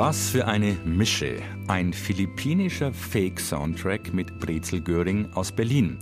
Was 0.00 0.30
für 0.30 0.46
eine 0.46 0.78
Mische. 0.86 1.42
Ein 1.68 1.92
philippinischer 1.92 2.90
Fake-Soundtrack 2.90 4.14
mit 4.14 4.38
Brezel 4.38 4.80
Göring 4.80 5.28
aus 5.34 5.52
Berlin. 5.52 5.98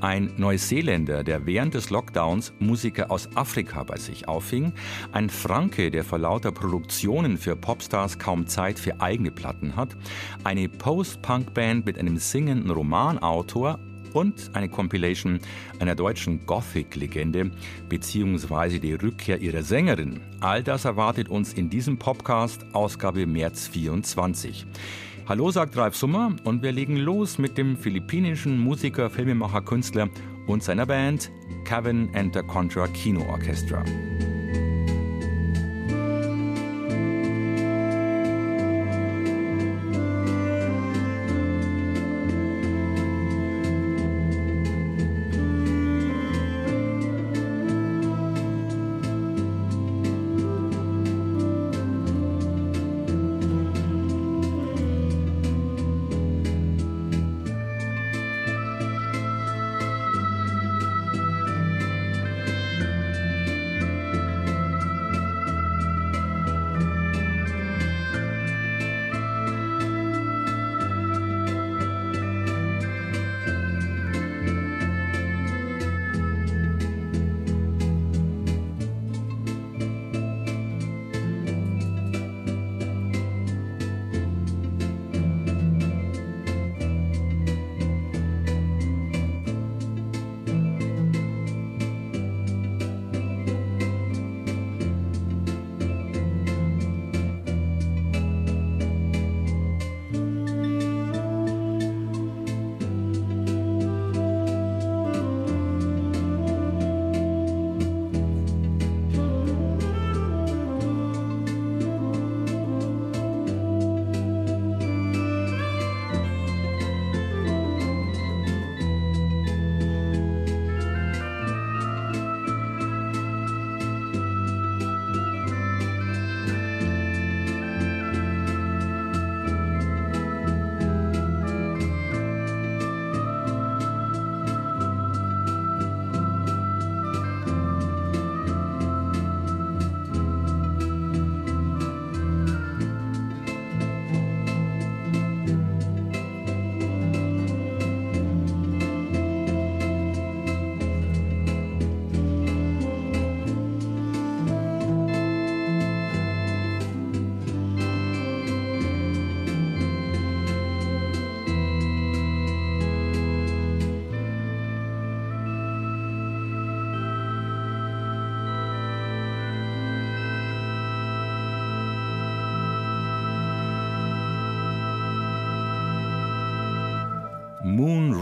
Ein 0.00 0.32
Neuseeländer, 0.38 1.22
der 1.22 1.44
während 1.44 1.74
des 1.74 1.90
Lockdowns 1.90 2.54
Musiker 2.60 3.10
aus 3.10 3.28
Afrika 3.34 3.82
bei 3.82 3.98
sich 3.98 4.26
auffing. 4.26 4.72
Ein 5.12 5.28
Franke, 5.28 5.90
der 5.90 6.02
vor 6.02 6.18
lauter 6.18 6.50
Produktionen 6.50 7.36
für 7.36 7.54
Popstars 7.54 8.18
kaum 8.18 8.46
Zeit 8.46 8.78
für 8.78 9.02
eigene 9.02 9.30
Platten 9.30 9.76
hat. 9.76 9.98
Eine 10.44 10.70
Post-Punk-Band 10.70 11.84
mit 11.84 11.98
einem 11.98 12.16
singenden 12.16 12.70
Romanautor 12.70 13.78
und 14.14 14.50
eine 14.54 14.68
Compilation 14.68 15.40
einer 15.78 15.94
deutschen 15.94 16.46
Gothic-Legende 16.46 17.50
beziehungsweise 17.88 18.80
die 18.80 18.94
Rückkehr 18.94 19.40
ihrer 19.40 19.62
Sängerin. 19.62 20.20
All 20.40 20.62
das 20.62 20.84
erwartet 20.84 21.28
uns 21.28 21.52
in 21.52 21.70
diesem 21.70 21.98
Podcast, 21.98 22.64
Ausgabe 22.72 23.26
März 23.26 23.68
24. 23.68 24.66
Hallo, 25.28 25.50
sagt 25.50 25.76
Ralf 25.76 25.96
Summer 25.96 26.34
und 26.44 26.62
wir 26.62 26.72
legen 26.72 26.96
los 26.96 27.38
mit 27.38 27.56
dem 27.56 27.76
philippinischen 27.76 28.58
Musiker, 28.58 29.08
Filmemacher, 29.08 29.62
Künstler 29.62 30.08
und 30.46 30.62
seiner 30.62 30.86
Band 30.86 31.30
Kevin 31.64 32.10
and 32.14 32.34
the 32.34 32.42
Contra 32.42 32.88
Kino 32.88 33.24
Orchestra. 33.28 33.84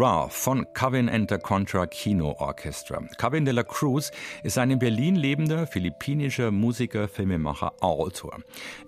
Ra 0.00 0.28
von 0.30 0.64
Kevin 0.72 1.10
and 1.10 1.28
the 1.28 1.36
Contra 1.36 1.86
Kino 1.86 2.34
Orchestra. 2.38 3.02
Kevin 3.18 3.44
de 3.44 3.52
la 3.52 3.62
Cruz 3.62 4.10
ist 4.42 4.56
ein 4.56 4.70
in 4.70 4.78
Berlin 4.78 5.14
lebender 5.14 5.66
philippinischer 5.66 6.50
Musiker, 6.50 7.06
Filmemacher, 7.06 7.74
Autor. 7.82 8.38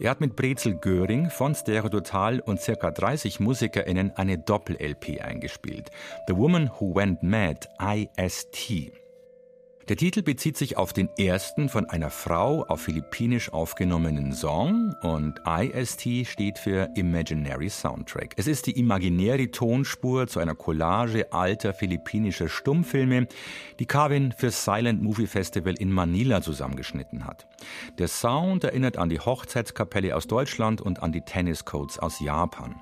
Er 0.01 0.09
hat 0.09 0.23
mit 0.23 0.37
Brezel 0.37 0.75
Göring 0.75 1.29
von 1.29 1.55
Stereo 1.55 1.91
Total 1.91 2.41
und 2.41 2.63
circa 2.63 2.91
30 2.91 3.41
MusikerInnen 3.41 4.17
eine 4.17 4.39
Doppel-LP 4.39 5.21
eingespielt. 5.21 5.91
The 6.29 6.35
Woman 6.35 6.71
Who 6.81 6.95
Went 6.95 7.23
Mad, 7.23 7.69
IST. 7.79 9.02
Der 9.89 9.97
Titel 9.97 10.23
bezieht 10.23 10.57
sich 10.57 10.77
auf 10.77 10.93
den 10.93 11.09
ersten 11.19 11.69
von 11.69 11.91
einer 11.91 12.11
Frau 12.11 12.63
auf 12.63 12.83
Philippinisch 12.83 13.53
aufgenommenen 13.53 14.33
Song 14.33 14.95
und 15.03 15.41
IST 15.45 16.25
steht 16.25 16.59
für 16.59 16.89
Imaginary 16.95 17.69
Soundtrack. 17.69 18.35
Es 18.37 18.47
ist 18.47 18.69
die 18.69 18.79
imaginäre 18.79 19.51
Tonspur 19.51 20.29
zu 20.29 20.39
einer 20.39 20.55
Collage 20.55 21.33
alter 21.33 21.75
philippinischer 21.75 22.49
Stummfilme, 22.49 23.27
die 23.81 23.87
Carvin 23.87 24.31
für 24.31 24.53
Silent 24.53 25.03
Movie 25.03 25.27
Festival 25.27 25.75
in 25.75 25.91
Manila 25.91 26.43
zusammengeschnitten 26.43 27.27
hat. 27.27 27.49
Der 27.99 28.07
Sound 28.07 28.63
erinnert 28.63 28.99
an 28.99 29.09
die 29.09 29.19
Hochzeitskapelle 29.19 30.15
aus 30.15 30.29
Deutschland 30.29 30.81
und 30.81 31.03
an 31.03 31.11
die 31.11 31.23
Tenniscoats 31.23 31.99
aus 31.99 32.21
Japan. 32.21 32.77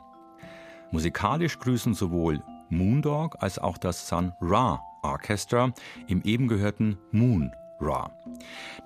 Musikalisch 0.90 1.58
grüßen 1.60 1.94
sowohl 1.94 2.42
Moondog 2.68 3.36
als 3.40 3.58
auch 3.58 3.78
das 3.78 4.06
Sun 4.06 4.34
Ra 4.42 4.82
Orchestra 5.02 5.72
im 6.06 6.22
eben 6.22 6.48
gehörten 6.48 6.98
Moon 7.12 7.52
Ra. 7.80 8.10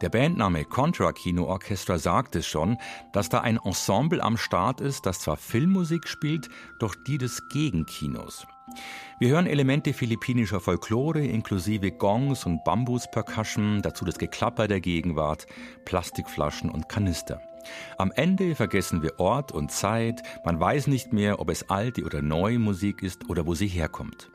Der 0.01 0.09
Bandname 0.09 0.65
Contra 0.65 1.13
Kino 1.13 1.45
Orchestra 1.47 1.99
sagt 1.99 2.37
es 2.37 2.47
schon, 2.47 2.79
dass 3.13 3.29
da 3.29 3.41
ein 3.41 3.59
Ensemble 3.65 4.23
am 4.23 4.37
Start 4.37 4.81
ist, 4.81 5.07
das 5.07 5.21
zwar 5.21 5.37
Filmmusik 5.37 6.07
spielt, 6.07 6.49
doch 6.79 6.95
die 7.07 7.19
des 7.19 7.49
Gegenkinos. 7.49 8.47
Wir 9.19 9.31
hören 9.31 9.47
Elemente 9.47 9.93
philippinischer 9.93 10.61
Folklore 10.61 11.25
inklusive 11.25 11.93
Gongs 11.93 12.47
und 12.47 12.65
Bambus-Percussion, 12.65 13.83
dazu 13.83 14.05
das 14.05 14.19
Geklapper 14.19 14.69
der 14.69 14.81
Gegenwart, 14.81 15.47
Plastikflaschen 15.85 16.71
und 16.71 16.89
Kanister. 16.89 17.41
Am 17.99 18.13
Ende 18.13 18.55
vergessen 18.55 19.03
wir 19.03 19.19
Ort 19.19 19.53
und 19.53 19.71
Zeit, 19.71 20.23
man 20.45 20.59
weiß 20.59 20.87
nicht 20.87 21.13
mehr, 21.13 21.41
ob 21.41 21.51
es 21.51 21.71
alte 21.71 22.05
oder 22.05 22.23
neue 22.23 22.59
Musik 22.59 23.03
ist 23.03 23.29
oder 23.29 23.47
wo 23.47 23.55
sie 23.55 23.69
herkommt. 23.69 24.31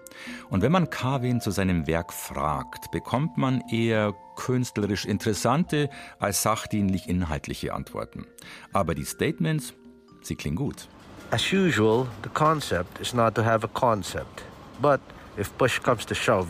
Und 0.50 0.62
wenn 0.62 0.72
man 0.72 0.90
Carvin 0.90 1.42
zu 1.42 1.52
seinem 1.52 1.88
Werk 1.88 2.12
fragt, 2.14 2.92
bekommt 2.92 3.38
man 3.38 3.62
eher 3.70 4.14
künstlerisch 4.36 5.06
interessante 5.06 5.90
als 6.20 6.42
sachdienlich 6.44 7.08
inhaltliche 7.08 7.74
Antworten. 7.74 8.26
Aber 8.74 8.96
die 8.96 9.06
Statements, 9.06 9.74
sie 10.22 10.36
klingen 10.36 10.58
gut. 10.58 10.88
As 11.32 11.54
usual, 11.54 12.08
the 12.24 12.30
concept 12.30 13.00
is 13.00 13.14
not 13.14 13.36
to 13.36 13.44
have 13.44 13.64
a 13.64 13.70
concept. 13.74 14.44
But 14.82 15.00
if 15.38 15.56
push 15.58 15.80
comes 15.80 16.06
to 16.08 16.16
shove, 16.16 16.48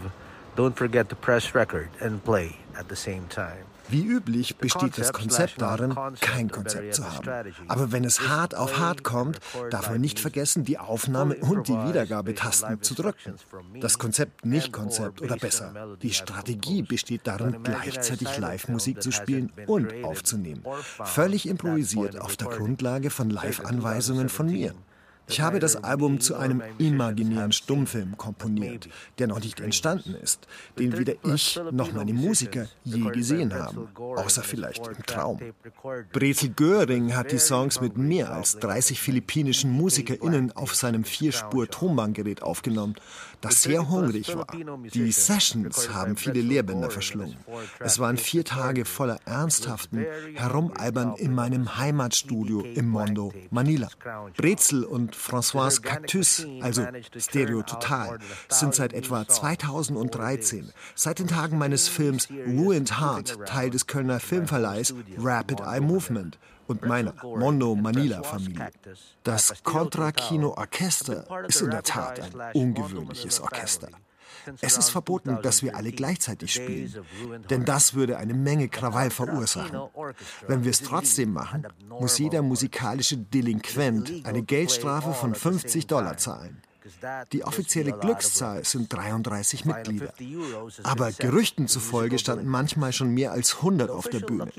don't 0.56 0.76
forget 0.76 1.10
to 1.10 1.16
press 1.16 1.54
record 1.54 1.90
and 2.00 2.24
play 2.24 2.56
at 2.76 2.88
the 2.88 2.96
same 2.96 3.28
time. 3.28 3.69
Wie 3.90 4.04
üblich 4.04 4.58
besteht 4.58 4.98
das 4.98 5.14
Konzept 5.14 5.62
darin, 5.62 5.96
kein 6.20 6.50
Konzept 6.50 6.96
zu 6.96 7.12
haben. 7.12 7.54
Aber 7.68 7.92
wenn 7.92 8.04
es 8.04 8.28
hart 8.28 8.56
auf 8.56 8.78
hart 8.78 9.04
kommt, 9.04 9.40
darf 9.72 9.90
man 9.90 10.02
nicht 10.02 10.20
vergessen, 10.20 10.64
die 10.64 10.78
Aufnahme 10.78 11.36
und 11.36 11.68
die 11.68 11.74
Wiedergabetasten 11.74 12.82
zu 12.82 12.94
drücken. 12.94 13.36
Das 13.82 13.98
Konzept 13.98 14.46
nicht 14.46 14.72
Konzept 14.72 15.22
oder 15.22 15.38
besser. 15.38 15.98
Die 16.02 16.14
Strategie 16.14 16.84
besteht 16.84 17.22
darin, 17.26 17.64
gleichzeitig 17.64 18.38
Live-Musik 18.38 19.02
zu 19.02 19.12
spielen 19.12 19.52
und 19.68 20.04
aufzunehmen. 20.04 20.64
Völlig 21.04 21.48
improvisiert 21.48 22.20
auf 22.20 22.38
der 22.38 22.48
Grundlage 22.48 23.10
von 23.10 23.30
Live-Anweisungen 23.30 24.30
von 24.30 24.48
mir. 24.48 24.74
Ich 25.30 25.42
habe 25.42 25.60
das 25.60 25.76
Album 25.84 26.20
zu 26.20 26.36
einem 26.36 26.64
imaginären 26.80 27.52
Stummfilm 27.52 28.18
komponiert, 28.18 28.90
der 29.20 29.28
noch 29.28 29.40
nicht 29.40 29.60
entstanden 29.60 30.16
ist, 30.16 30.48
den 30.78 30.98
weder 30.98 31.14
ich 31.24 31.60
noch 31.72 31.94
meine 31.94 32.14
Musiker 32.14 32.68
je 32.84 33.10
gesehen 33.12 33.54
haben, 33.54 33.88
außer 33.96 34.42
vielleicht 34.42 34.88
im 34.88 35.06
Traum. 35.06 35.40
Brezel 36.12 36.50
Göring 36.50 37.16
hat 37.16 37.32
die 37.32 37.38
Songs 37.38 37.80
mit 37.80 37.98
mehr 37.98 38.32
als 38.34 38.58
30 38.58 39.00
philippinischen 39.00 39.72
MusikerInnen 39.72 40.52
auf 40.54 40.76
seinem 40.76 41.04
Vierspur-Tonbandgerät 41.04 42.42
aufgenommen, 42.42 42.96
das 43.42 43.64
sehr 43.64 43.90
hungrig 43.90 44.36
war. 44.36 44.48
Die 44.94 45.12
Sessions 45.12 45.94
haben 45.94 46.16
viele 46.18 46.42
Lehrbänder 46.42 46.90
verschlungen. 46.90 47.38
Es 47.80 48.00
waren 48.00 48.18
vier 48.18 48.44
Tage 48.44 48.86
voller 48.86 49.20
ernsthaften 49.26 50.06
Herumalbern 50.34 51.16
in 51.16 51.34
meinem 51.34 51.78
Heimatstudio 51.78 52.62
im 52.62 52.90
Mondo, 52.90 53.34
Manila. 53.50 53.90
Brezel 54.38 54.84
und 54.84 55.16
François 55.16 55.82
Cactus, 55.82 56.46
also 56.62 56.86
Stereo 57.18 57.62
Total, 57.64 58.20
sind 58.50 58.76
seit 58.76 58.94
etwa 58.94 59.28
2013, 59.28 60.72
seit 60.96 61.20
den 61.20 61.28
Tagen 61.28 61.58
meines 61.58 61.88
Films 61.88 62.30
Ruined 62.30 63.00
Heart, 63.00 63.46
Teil 63.46 63.70
des 63.70 63.88
Kölner 63.88 64.20
Filmverleihs 64.20 64.94
Rapid 65.18 65.62
Eye 65.62 65.82
Movement 65.82 66.38
und 66.70 66.86
meiner 66.86 67.16
Mondo 67.24 67.76
Manila 67.76 68.22
Familie. 68.24 68.70
Das 69.24 69.64
Contra 69.64 70.12
Kino 70.12 70.54
Orchester 70.56 71.26
ist 71.48 71.62
in 71.62 71.72
der 71.72 71.84
Tat 71.84 72.20
ein 72.20 72.54
ungewöhnliches 72.54 73.42
Orchester. 73.42 73.90
Es 74.62 74.78
ist 74.78 74.90
verboten, 74.90 75.40
dass 75.42 75.64
wir 75.64 75.76
alle 75.76 75.92
gleichzeitig 75.92 76.54
spielen, 76.54 76.94
denn 77.50 77.66
das 77.66 77.94
würde 77.94 78.18
eine 78.18 78.34
Menge 78.34 78.70
Krawall 78.70 79.10
verursachen. 79.10 79.80
Wenn 80.48 80.64
wir 80.64 80.72
es 80.72 80.82
trotzdem 80.82 81.34
machen, 81.34 81.68
muss 81.88 82.18
jeder 82.20 82.42
musikalische 82.42 83.18
Delinquent 83.18 84.26
eine 84.26 84.44
Geldstrafe 84.44 85.14
von 85.14 85.36
50 85.36 85.88
Dollar 85.88 86.18
zahlen. 86.18 86.62
Die 87.32 87.44
offizielle 87.44 87.94
Glückszahl 87.94 88.64
sind 88.66 88.92
33 88.92 89.66
Mitglieder. 89.66 90.14
Aber 90.84 91.12
Gerüchten 91.12 91.68
zufolge 91.68 92.20
standen 92.20 92.48
manchmal 92.48 92.94
schon 92.94 93.14
mehr 93.14 93.32
als 93.32 93.58
100 93.58 93.90
auf 93.90 94.08
der 94.08 94.20
Bühne. 94.20 94.52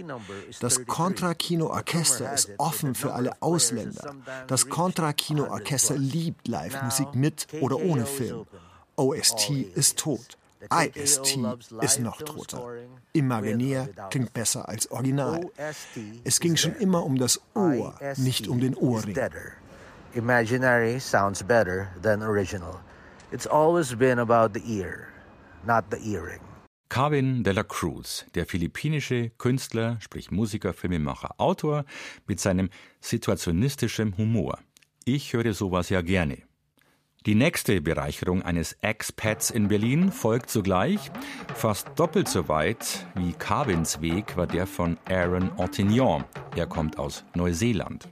Das 0.61 0.87
Contra 0.87 1.35
Kino 1.35 1.67
Orchester 1.69 2.33
ist 2.33 2.51
offen 2.59 2.95
für 2.95 3.15
alle 3.15 3.41
Ausländer. 3.41 4.15
Das 4.47 4.69
Contra 4.69 5.13
Kino 5.13 5.49
Orchester 5.51 5.97
liebt 5.97 6.49
Live-Musik 6.49 7.15
mit 7.15 7.47
oder 7.61 7.77
ohne 7.81 8.07
Film. 8.07 8.47
OST 8.97 9.51
ist 9.75 9.99
tot. 9.99 10.37
IST 10.69 11.39
ist 11.81 12.01
noch 12.01 12.21
toter. 12.21 12.75
Imaginär 13.13 13.89
klingt 14.11 14.33
besser 14.35 14.69
als 14.69 14.91
Original. 14.91 15.47
Es 16.25 16.39
ging 16.41 16.57
schon 16.57 16.75
immer 16.77 17.05
um 17.05 17.17
das 17.17 17.41
Ohr, 17.55 17.95
nicht 18.17 18.47
um 18.47 18.61
den 18.61 18.75
Ohrring. 18.77 19.17
Imaginary 20.15 20.99
sounds 20.99 21.41
better 21.43 21.89
than 22.03 22.23
original. 22.23 22.81
It's 23.31 23.47
always 23.47 23.95
been 23.95 24.19
about 24.19 24.53
the 24.55 24.63
ear, 24.67 25.07
not 25.65 25.85
the 25.91 25.99
earring. 25.99 26.41
Carvin 26.89 27.45
de 27.45 27.53
la 27.53 27.63
Cruz, 27.63 28.27
der 28.35 28.45
philippinische 28.45 29.31
Künstler, 29.39 29.99
sprich 30.01 30.33
Musiker, 30.33 30.73
Filmemacher, 30.73 31.37
Autor, 31.39 31.85
mit 32.27 32.41
seinem 32.41 32.71
situationistischen 33.01 34.17
Humor. 34.17 34.59
Ich 35.05 35.33
höre 35.33 35.55
sowas 35.55 35.91
ja 35.91 36.01
gerne. 36.01 36.39
Die 37.25 37.37
nächste 37.37 37.81
Bereicherung 37.81 38.43
eines 38.43 38.73
Expats 38.81 39.51
in 39.51 39.69
Berlin 39.69 40.11
folgt 40.11 40.51
sogleich. 40.51 41.13
Fast 41.55 41.87
doppelt 41.95 42.27
so 42.27 42.49
weit 42.49 43.07
wie 43.15 43.33
Carvins 43.35 44.01
Weg 44.01 44.37
war 44.37 44.49
der 44.49 44.67
von 44.67 44.99
Aaron 45.09 45.53
Ottignon. 45.57 46.25
Er 46.57 46.67
kommt 46.67 46.99
aus 46.99 47.25
Neuseeland. 47.37 48.09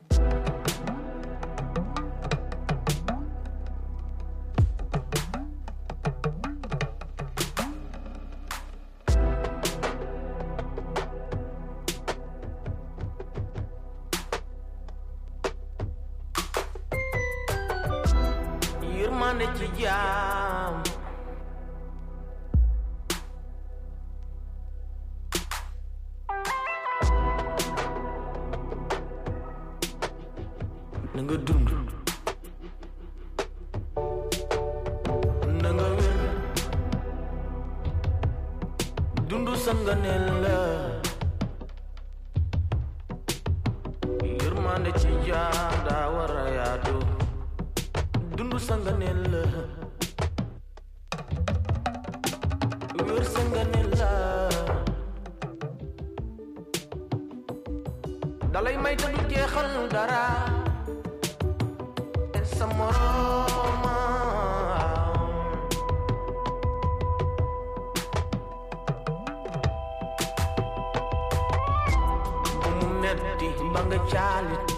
the 73.89 73.99
Charlie. 74.11 74.78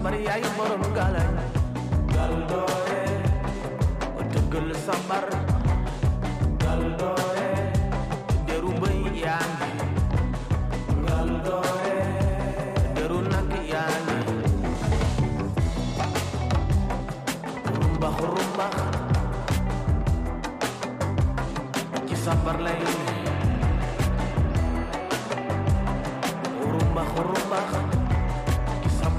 bari 0.00 0.24
ay 0.24 0.40
borom 0.56 0.80
galdoe 0.96 1.44
gal 2.08 2.32
doore 2.48 3.04
o 4.16 4.20
deugal 4.32 4.68
sambar 4.80 5.28
gal 6.56 6.82
doore 6.96 7.52
deru 8.48 8.72
yang 8.80 9.12
yaangi 9.12 9.72
gal 11.04 11.28
doore 11.44 12.00
deru 12.96 13.20
nak 13.28 13.52
yaangi 13.68 14.20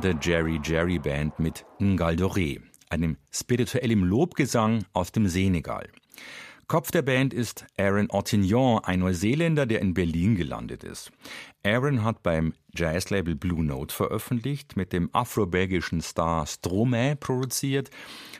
The 0.00 0.14
Jerry 0.20 0.60
Jerry 0.62 0.98
Band 0.98 1.38
mit 1.38 1.64
Ngaldore, 1.80 2.58
einem 2.88 3.16
spirituellen 3.32 4.02
Lobgesang 4.02 4.84
aus 4.92 5.10
dem 5.10 5.26
Senegal. 5.26 5.88
Kopf 6.68 6.90
der 6.90 7.02
Band 7.02 7.32
ist 7.32 7.64
Aaron 7.78 8.08
Ottignon, 8.10 8.84
ein 8.84 9.00
Neuseeländer, 9.00 9.66
der 9.66 9.80
in 9.80 9.94
Berlin 9.94 10.36
gelandet 10.36 10.84
ist. 10.84 11.10
Aaron 11.64 12.04
hat 12.04 12.22
beim 12.22 12.52
Jazzlabel 12.74 13.34
Blue 13.34 13.64
Note 13.64 13.94
veröffentlicht, 13.94 14.76
mit 14.76 14.92
dem 14.92 15.08
afro-belgischen 15.12 16.00
Star 16.00 16.46
Stromae 16.46 17.16
produziert, 17.16 17.90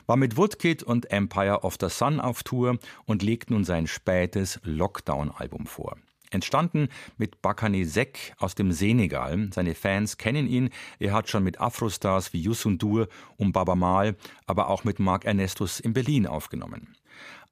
war 0.06 0.16
mit 0.16 0.36
Woodkid 0.36 0.82
und 0.82 1.10
Empire 1.10 1.60
of 1.62 1.76
the 1.80 1.88
Sun 1.88 2.20
auf 2.20 2.42
Tour 2.42 2.78
und 3.06 3.22
legt 3.22 3.50
nun 3.50 3.64
sein 3.64 3.86
spätes 3.86 4.60
Lockdown-Album 4.62 5.66
vor. 5.66 5.96
Entstanden 6.30 6.88
mit 7.16 7.42
Bakane 7.42 7.84
Sek 7.84 8.34
aus 8.38 8.54
dem 8.54 8.72
Senegal. 8.72 9.48
Seine 9.54 9.74
Fans 9.74 10.16
kennen 10.16 10.46
ihn. 10.46 10.70
Er 10.98 11.12
hat 11.12 11.28
schon 11.28 11.44
mit 11.44 11.60
Afrostars 11.60 12.32
wie 12.32 12.42
Youssou 12.42 12.70
N'Dour 12.70 13.08
und 13.36 13.52
Baba 13.52 13.74
Mal, 13.74 14.16
aber 14.46 14.68
auch 14.68 14.84
mit 14.84 14.98
Mark 14.98 15.24
Ernestus 15.24 15.80
in 15.80 15.92
Berlin 15.92 16.26
aufgenommen. 16.26 16.94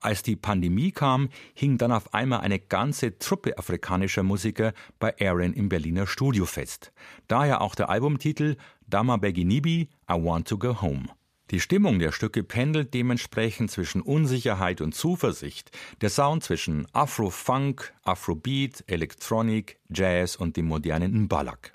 Als 0.01 0.23
die 0.23 0.37
Pandemie 0.37 0.93
kam, 0.93 1.31
hing 1.55 1.79
dann 1.79 1.91
auf 1.91 2.13
einmal 2.13 2.41
eine 2.41 2.59
ganze 2.61 3.19
Truppe 3.19 3.59
afrikanischer 3.59 4.23
Musiker 4.23 4.73
bei 4.99 5.15
Aaron 5.21 5.55
im 5.55 5.69
Berliner 5.69 6.07
Studio 6.07 6.45
fest. 6.45 6.93
Daher 7.29 7.61
auch 7.63 7.75
der 7.75 7.89
Albumtitel 7.89 8.57
Dama 8.87 9.17
Beginibi, 9.17 9.89
I 10.09 10.13
Want 10.13 10.47
to 10.49 10.59
Go 10.59 10.81
Home. 10.81 11.09
Die 11.53 11.61
Stimmung 11.61 12.01
der 12.01 12.11
Stücke 12.11 12.43
pendelt 12.43 12.93
dementsprechend 12.93 13.71
zwischen 13.71 14.03
Unsicherheit 14.03 14.81
und 14.81 14.97
Zuversicht. 14.97 15.71
Der 16.01 16.11
Sound 16.11 16.43
zwischen 16.43 16.89
Afro-Funk, 16.93 17.93
Afrobeat, 18.03 18.83
Electronic, 18.89 19.79
Jazz 19.89 20.35
und 20.35 20.57
dem 20.57 20.67
modernen 20.67 21.23
Mbalak. 21.23 21.73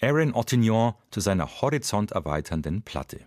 Aaron 0.00 0.32
Ottignon 0.34 0.94
zu 1.10 1.20
seiner 1.20 1.60
horizonterweiternden 1.60 2.82
Platte. 2.82 3.20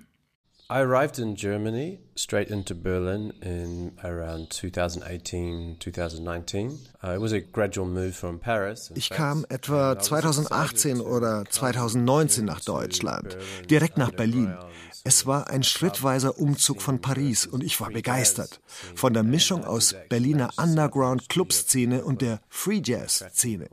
I 0.72 0.82
arrived 0.82 1.18
in 1.18 1.34
Germany 1.34 1.98
straight 2.16 2.52
into 2.52 2.76
Berlin 2.76 3.34
in 3.42 3.94
around 4.04 4.54
2018, 4.54 5.78
2019. 5.80 6.78
Uh, 7.04 7.16
it 7.16 7.20
was 7.20 7.34
a 7.34 7.40
gradual 7.40 7.88
move 7.88 8.14
from 8.14 8.38
Paris. 8.40 8.92
Ich 8.94 9.10
kam 9.10 9.48
etwa 9.50 9.98
2018 9.98 11.02
oder 11.02 11.46
2019 11.50 12.46
nach 12.46 12.62
Deutschland, 12.62 13.36
direkt 13.68 13.98
nach 13.98 14.12
Berlin. 14.12 14.56
Es 15.04 15.26
war 15.26 15.50
ein 15.50 15.64
schrittweiser 15.64 16.38
Umzug 16.40 16.82
von 16.82 17.00
Paris 17.00 17.46
und 17.46 17.64
ich 17.64 17.80
war 17.80 17.90
begeistert. 17.90 18.60
Von 18.96 19.14
der 19.14 19.24
Mischung 19.24 19.64
aus 19.64 19.96
Berliner 20.10 20.50
Underground-Club-Szene 20.58 22.04
und 22.04 22.22
der 22.22 22.42
Free 22.50 22.82
Jazz-Szene. 22.84 23.70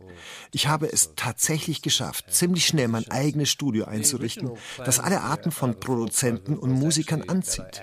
Ich 0.53 0.69
habe 0.69 0.93
es 0.93 1.15
tatsächlich 1.17 1.83
geschafft, 1.83 2.33
ziemlich 2.33 2.67
schnell 2.67 2.89
mein 2.89 3.11
eigenes 3.11 3.51
Studio 3.51 3.87
einzurichten, 3.87 4.53
das 4.85 5.01
alle 5.01 5.23
Arten 5.23 5.51
von 5.51 5.81
Produzenten 5.81 6.57
und 6.57 6.71
Musikern 6.71 7.29
anzieht. 7.29 7.83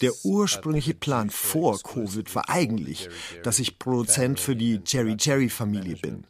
Der 0.00 0.12
ursprüngliche 0.24 0.94
Plan 0.94 1.30
vor 1.30 1.80
Covid 1.80 2.34
war 2.34 2.48
eigentlich, 2.48 3.08
dass 3.44 3.60
ich 3.60 3.78
Produzent 3.78 4.40
für 4.40 4.56
die 4.56 4.80
Jerry 4.84 5.16
Jerry 5.18 5.48
Familie 5.48 5.96
bin. 5.96 6.24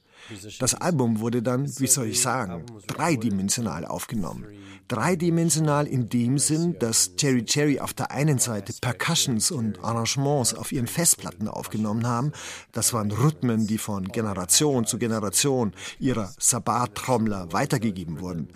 Das 0.59 0.75
Album 0.75 1.21
wurde 1.21 1.43
dann, 1.43 1.67
wie 1.79 1.87
soll 1.87 2.09
ich 2.09 2.21
sagen, 2.21 2.65
dreidimensional 2.87 3.85
aufgenommen. 3.85 4.47
Dreidimensional 4.89 5.87
in 5.87 6.09
dem 6.09 6.39
Sinn, 6.39 6.77
dass 6.81 7.13
Jerry 7.17 7.45
Cherry 7.45 7.79
auf 7.79 7.95
der 7.95 8.11
einen 8.11 8.39
Seite 8.39 8.73
Percussions 8.81 9.53
und 9.53 9.85
Arrangements 9.85 10.53
auf 10.53 10.73
ihren 10.73 10.89
Festplatten 10.89 11.47
aufgenommen 11.47 12.09
haben. 12.09 12.33
Das 12.73 12.93
waren 12.93 13.13
Rhythmen, 13.13 13.69
die 13.69 13.79
von 13.79 14.09
Generation 14.09 14.87
zu 14.87 14.99
Generation 14.99 15.73
ihrer 16.01 16.33
Sabbat-Trommler 16.39 17.53
weitergegeben 17.53 18.21
wurden. 18.21 18.49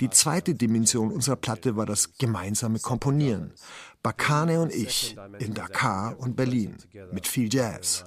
Die 0.00 0.10
zweite 0.10 0.54
Dimension 0.54 1.10
unserer 1.10 1.36
Platte 1.36 1.76
war 1.76 1.86
das 1.86 2.18
gemeinsame 2.18 2.80
Komponieren. 2.80 3.54
Bakane 4.02 4.60
und 4.60 4.74
ich 4.74 5.16
in 5.38 5.54
Dakar 5.54 6.18
und 6.18 6.36
Berlin 6.36 6.76
mit 7.12 7.26
viel 7.26 7.52
Jazz. 7.52 8.04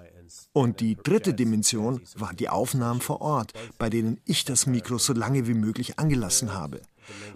Und 0.53 0.79
die 0.79 0.95
dritte 0.95 1.33
Dimension 1.33 2.01
waren 2.15 2.35
die 2.35 2.49
Aufnahmen 2.49 3.01
vor 3.01 3.21
Ort, 3.21 3.53
bei 3.77 3.89
denen 3.89 4.19
ich 4.25 4.45
das 4.45 4.65
Mikro 4.65 4.97
so 4.97 5.13
lange 5.13 5.47
wie 5.47 5.53
möglich 5.53 5.99
angelassen 5.99 6.53
habe. 6.53 6.81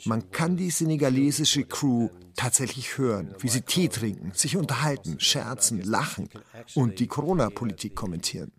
Man 0.06 0.32
kann 0.32 0.58
die 0.58 0.70
senegalesische 0.70 1.64
Crew 1.64 2.10
tatsächlich 2.36 2.98
hören, 2.98 3.34
wie 3.40 3.50
sie 3.50 3.62
Tee 3.62 3.88
trinken, 3.88 4.32
sich 4.34 4.58
unterhalten, 4.58 5.20
scherzen, 5.20 5.82
lachen 5.82 6.30
und 6.76 7.00
die 7.00 7.08
Corona-Politik 7.08 7.96
kommentieren. 7.96 8.52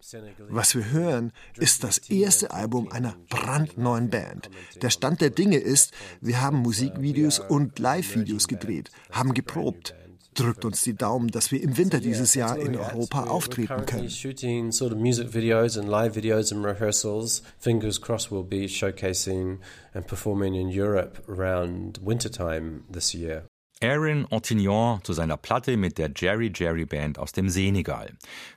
Was 0.49 0.75
wir 0.75 0.91
hören, 0.91 1.33
ist 1.57 1.85
das 1.85 1.99
erste 1.99 2.51
Album 2.51 2.91
einer 2.91 3.17
brandneuen 3.29 4.11
Band. 4.11 4.51
Der 4.83 4.91
Stand 4.91 5.21
der 5.21 5.31
Dinge 5.31 5.59
ist, 5.59 5.93
wir 6.21 6.41
haben 6.41 6.59
Musikvideos 6.59 7.39
und 7.39 7.79
Live-Videos 7.79 8.49
gedreht, 8.49 8.91
haben 9.11 9.35
geprobt 9.35 9.95
drückt 10.39 10.65
uns 10.65 10.83
die 10.83 10.95
Daumen, 10.95 11.29
dass 11.29 11.51
wir 11.51 11.63
im 11.63 11.77
Winter 11.77 12.01
dieses 12.01 12.35
Jahr 12.35 12.59
in 12.59 12.77
Europa 12.77 13.25
auftreten 13.25 13.87
können. 13.87 14.11
shooting 14.11 14.71
sort 14.71 14.93
of 14.93 14.99
music 14.99 15.35
videos 15.35 15.77
and 15.77 15.89
live 15.89 16.15
videos 16.15 16.53
and 16.53 16.65
rehearsals. 16.65 17.43
Fingers 17.59 18.01
crossed 18.01 18.31
we'll 18.31 18.43
be 18.43 18.67
showcasing 18.69 19.59
and 19.95 20.07
performing 20.07 20.55
in 20.55 20.69
Europe 20.69 21.23
around 21.29 21.99
wintertime 22.03 22.85
this 22.93 23.15
year. 23.15 23.47
Aaron 23.83 24.27
Ottignon 24.31 25.01
zu 25.05 25.13
seiner 25.13 25.37
Platte 25.37 25.77
mit 25.77 25.99
der 25.99 26.11
Jerry 26.15 26.51
Jerry 26.55 26.87
Band 26.87 27.19
aus 27.19 27.33
dem 27.33 27.51
Senegal. 27.51 28.11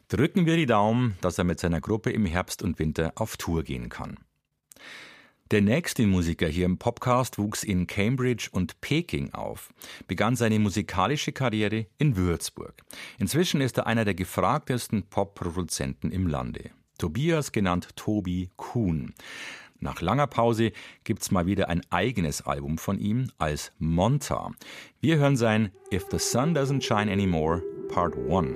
Drücken 0.07 0.45
wir 0.45 0.55
die 0.55 0.65
Daumen, 0.65 1.17
dass 1.19 1.38
er 1.38 1.43
mit 1.43 1.59
seiner 1.59 1.81
Gruppe 1.81 2.12
im 2.12 2.25
Herbst 2.25 2.63
und 2.63 2.79
Winter 2.79 3.12
auf 3.15 3.36
Tour 3.36 3.63
gehen 3.63 3.89
kann. 3.89 4.17
Der 5.51 5.62
nächste 5.63 6.06
Musiker 6.06 6.46
hier 6.46 6.68
im 6.68 6.77
Podcast 6.77 7.39
wuchs 7.39 7.63
in 7.63 7.88
Cambridge 7.88 8.50
und 8.51 8.82
Peking 8.82 9.34
auf, 9.34 9.74
begann 10.08 10.36
seine 10.36 10.60
musikalische 10.60 11.32
Karriere 11.32 11.88
in 11.98 12.15
Würzburg. 12.15 12.84
Inzwischen 13.18 13.60
ist 13.60 13.79
er 13.79 13.88
einer 13.88 14.06
der 14.06 14.13
gefragtesten 14.13 15.10
Pop-Produzenten 15.10 16.12
im 16.12 16.27
Lande. 16.27 16.70
Tobias 17.00 17.51
genannt 17.51 17.96
Tobi 17.96 18.51
Kuhn. 18.58 19.15
Nach 19.79 20.01
langer 20.01 20.27
Pause 20.27 20.72
gibt's 21.03 21.32
mal 21.32 21.48
wieder 21.48 21.68
ein 21.68 21.82
eigenes 21.89 22.44
Album 22.44 22.77
von 22.77 23.00
ihm 23.00 23.32
als 23.39 23.72
Monta. 23.79 24.51
Wir 25.01 25.18
hören 25.18 25.36
sein 25.36 25.72
If 25.91 26.06
the 26.12 26.20
Sun 26.20 26.56
Doesn't 26.56 26.84
Shine 26.84 27.12
Anymore 27.12 27.63
Part 27.88 28.15
1. 28.15 28.56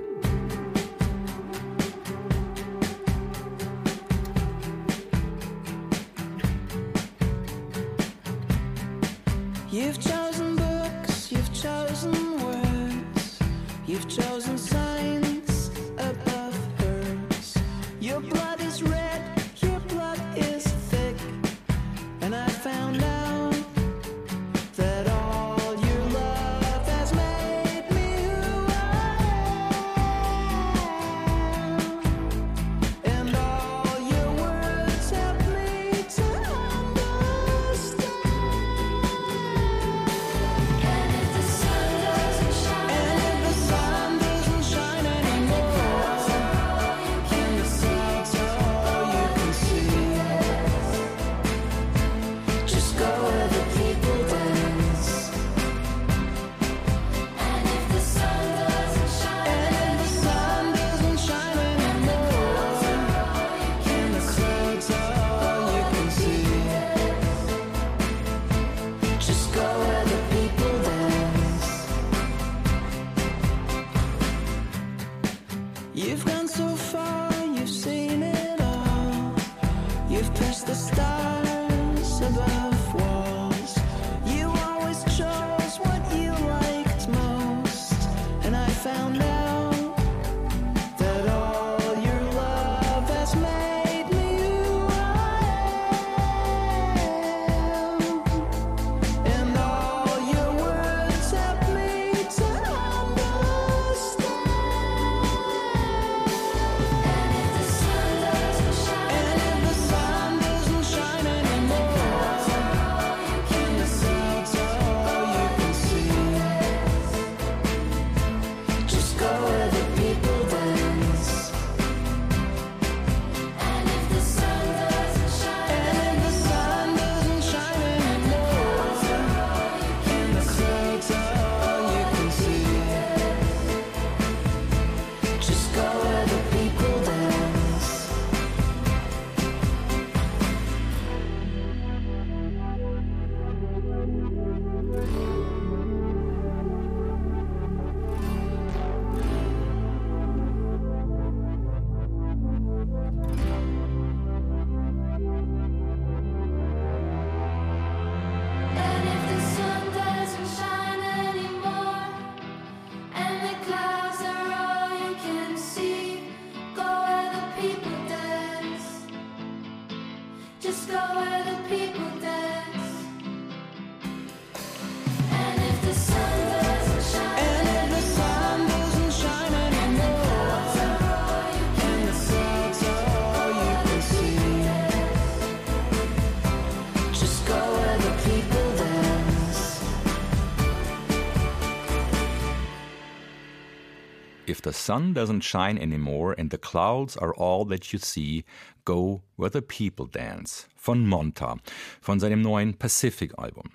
sun 194.84 195.14
doesn't 195.14 195.42
shine 195.42 195.78
anymore 195.78 196.34
and 196.38 196.50
the 196.50 196.58
clouds 196.58 197.16
are 197.16 197.34
all 197.34 197.64
that 197.66 197.92
you 197.92 197.98
see, 197.98 198.44
go 198.84 199.22
where 199.36 199.50
the 199.50 199.62
people 199.62 200.06
dance. 200.06 200.68
Von 200.76 201.06
Monta, 201.06 201.56
von 202.02 202.20
seinem 202.20 202.42
neuen 202.42 202.74
Pacific-Album. 202.74 203.70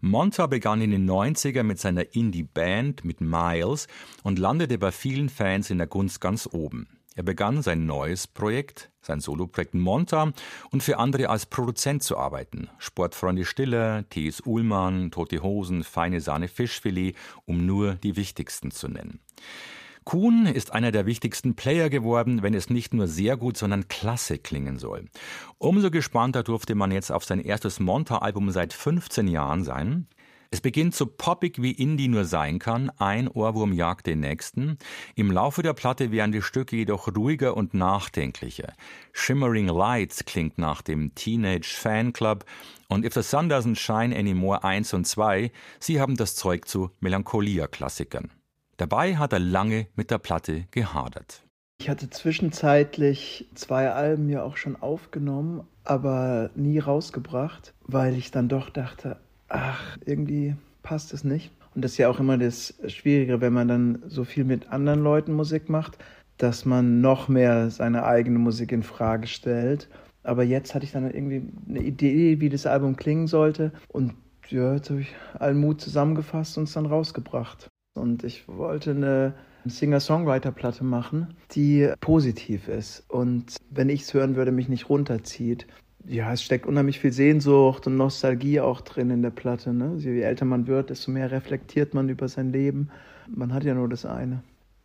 Monta 0.00 0.46
begann 0.46 0.80
in 0.80 0.92
den 0.92 1.08
90er 1.08 1.64
mit 1.64 1.80
seiner 1.80 2.14
Indie-Band 2.14 3.04
mit 3.04 3.20
Miles 3.20 3.88
und 4.22 4.38
landete 4.38 4.78
bei 4.78 4.92
vielen 4.92 5.28
Fans 5.28 5.70
in 5.70 5.78
der 5.78 5.88
Gunst 5.88 6.20
ganz 6.20 6.48
oben. 6.52 6.86
Er 7.14 7.24
begann 7.24 7.60
sein 7.60 7.84
neues 7.84 8.26
Projekt, 8.26 8.90
sein 9.02 9.20
Soloprojekt 9.20 9.74
Monta, 9.74 10.32
und 10.70 10.82
für 10.82 10.98
andere 10.98 11.28
als 11.28 11.44
Produzent 11.44 12.02
zu 12.02 12.16
arbeiten. 12.16 12.68
Sportfreunde 12.78 13.44
Stiller, 13.44 14.08
T.S. 14.08 14.42
Uhlmann, 14.46 15.10
Tote 15.10 15.42
Hosen, 15.42 15.84
Feine 15.84 16.20
Sahne 16.20 16.48
Fischfilet, 16.48 17.14
um 17.44 17.66
nur 17.66 17.96
die 17.96 18.16
wichtigsten 18.16 18.70
zu 18.70 18.88
nennen. 18.88 19.20
Kuhn 20.04 20.46
ist 20.46 20.72
einer 20.72 20.90
der 20.90 21.06
wichtigsten 21.06 21.54
Player 21.54 21.88
geworden, 21.88 22.42
wenn 22.42 22.54
es 22.54 22.70
nicht 22.70 22.94
nur 22.94 23.06
sehr 23.06 23.36
gut, 23.36 23.56
sondern 23.56 23.88
klasse 23.88 24.38
klingen 24.38 24.78
soll. 24.78 25.06
Umso 25.58 25.90
gespannter 25.90 26.42
durfte 26.42 26.74
man 26.74 26.90
jetzt 26.90 27.12
auf 27.12 27.24
sein 27.24 27.40
erstes 27.40 27.80
Monta-Album 27.80 28.50
seit 28.50 28.72
15 28.72 29.28
Jahren 29.28 29.64
sein. 29.64 30.06
Es 30.50 30.60
beginnt 30.60 30.94
so 30.94 31.06
poppig 31.06 31.62
wie 31.62 31.70
Indie 31.72 32.08
nur 32.08 32.26
sein 32.26 32.58
kann, 32.58 32.90
ein 32.98 33.26
Ohrwurm 33.26 33.72
jagt 33.72 34.06
den 34.06 34.20
nächsten. 34.20 34.76
Im 35.14 35.30
Laufe 35.30 35.62
der 35.62 35.72
Platte 35.72 36.12
werden 36.12 36.32
die 36.32 36.42
Stücke 36.42 36.76
jedoch 36.76 37.08
ruhiger 37.16 37.56
und 37.56 37.72
nachdenklicher. 37.72 38.74
Shimmering 39.14 39.68
Lights 39.68 40.26
klingt 40.26 40.58
nach 40.58 40.82
dem 40.82 41.14
Teenage 41.14 41.74
Fanclub 41.74 42.44
und 42.88 43.06
If 43.06 43.14
the 43.14 43.22
Sun 43.22 43.50
Doesn't 43.50 43.76
Shine 43.76 44.14
Anymore 44.14 44.62
1 44.62 44.92
und 44.92 45.06
2, 45.06 45.50
sie 45.80 46.00
haben 46.00 46.16
das 46.16 46.34
Zeug 46.34 46.68
zu 46.68 46.90
Melancholia-Klassikern. 47.00 48.30
Dabei 48.82 49.16
hat 49.16 49.32
er 49.32 49.38
lange 49.38 49.86
mit 49.94 50.10
der 50.10 50.18
Platte 50.18 50.64
gehadert. 50.72 51.44
Ich 51.80 51.88
hatte 51.88 52.10
zwischenzeitlich 52.10 53.46
zwei 53.54 53.92
Alben 53.92 54.28
ja 54.28 54.42
auch 54.42 54.56
schon 54.56 54.74
aufgenommen, 54.74 55.62
aber 55.84 56.50
nie 56.56 56.80
rausgebracht, 56.80 57.74
weil 57.86 58.16
ich 58.16 58.32
dann 58.32 58.48
doch 58.48 58.70
dachte, 58.70 59.18
ach, 59.48 59.98
irgendwie 60.04 60.56
passt 60.82 61.14
es 61.14 61.22
nicht. 61.22 61.52
Und 61.76 61.84
das 61.84 61.92
ist 61.92 61.98
ja 61.98 62.08
auch 62.08 62.18
immer 62.18 62.38
das 62.38 62.74
Schwierige, 62.88 63.40
wenn 63.40 63.52
man 63.52 63.68
dann 63.68 64.02
so 64.08 64.24
viel 64.24 64.42
mit 64.42 64.72
anderen 64.72 65.04
Leuten 65.04 65.32
Musik 65.32 65.68
macht, 65.68 65.96
dass 66.38 66.64
man 66.64 67.00
noch 67.00 67.28
mehr 67.28 67.70
seine 67.70 68.02
eigene 68.02 68.40
Musik 68.40 68.72
in 68.72 68.82
Frage 68.82 69.28
stellt. 69.28 69.88
Aber 70.24 70.42
jetzt 70.42 70.74
hatte 70.74 70.86
ich 70.86 70.90
dann 70.90 71.08
irgendwie 71.08 71.44
eine 71.68 71.82
Idee, 71.84 72.40
wie 72.40 72.48
das 72.48 72.66
Album 72.66 72.96
klingen 72.96 73.28
sollte. 73.28 73.70
Und 73.86 74.14
ja, 74.48 74.74
jetzt 74.74 74.90
habe 74.90 75.02
ich 75.02 75.14
allen 75.38 75.60
Mut 75.60 75.80
zusammengefasst 75.80 76.58
und 76.58 76.64
es 76.64 76.72
dann 76.72 76.86
rausgebracht. 76.86 77.68
Und 77.94 78.24
ich 78.24 78.48
wollte 78.48 78.92
eine 78.92 79.34
Singer-Songwriter-Platte 79.64 80.82
machen, 80.82 81.34
die 81.52 81.92
positiv 82.00 82.68
ist 82.68 83.04
und 83.08 83.56
wenn 83.70 83.88
ich 83.88 84.02
es 84.02 84.14
hören 84.14 84.34
würde, 84.34 84.50
mich 84.50 84.68
nicht 84.68 84.88
runterzieht. 84.88 85.66
Ja, 86.08 86.32
es 86.32 86.42
steckt 86.42 86.66
unheimlich 86.66 86.98
viel 86.98 87.12
Sehnsucht 87.12 87.86
und 87.86 87.96
Nostalgie 87.96 88.60
auch 88.60 88.80
drin 88.80 89.10
in 89.10 89.22
der 89.22 89.30
Platte. 89.30 89.72
Ne? 89.72 89.90
Also 89.90 90.08
je 90.08 90.22
älter 90.22 90.44
man 90.44 90.66
wird, 90.66 90.90
desto 90.90 91.12
mehr 91.12 91.30
reflektiert 91.30 91.94
man 91.94 92.08
über 92.08 92.28
sein 92.28 92.50
Leben. 92.50 92.90
Man 93.28 93.54
hat 93.54 93.62
ja 93.62 93.74
nur 93.74 93.88
das 93.88 94.04
eine. 94.04 94.42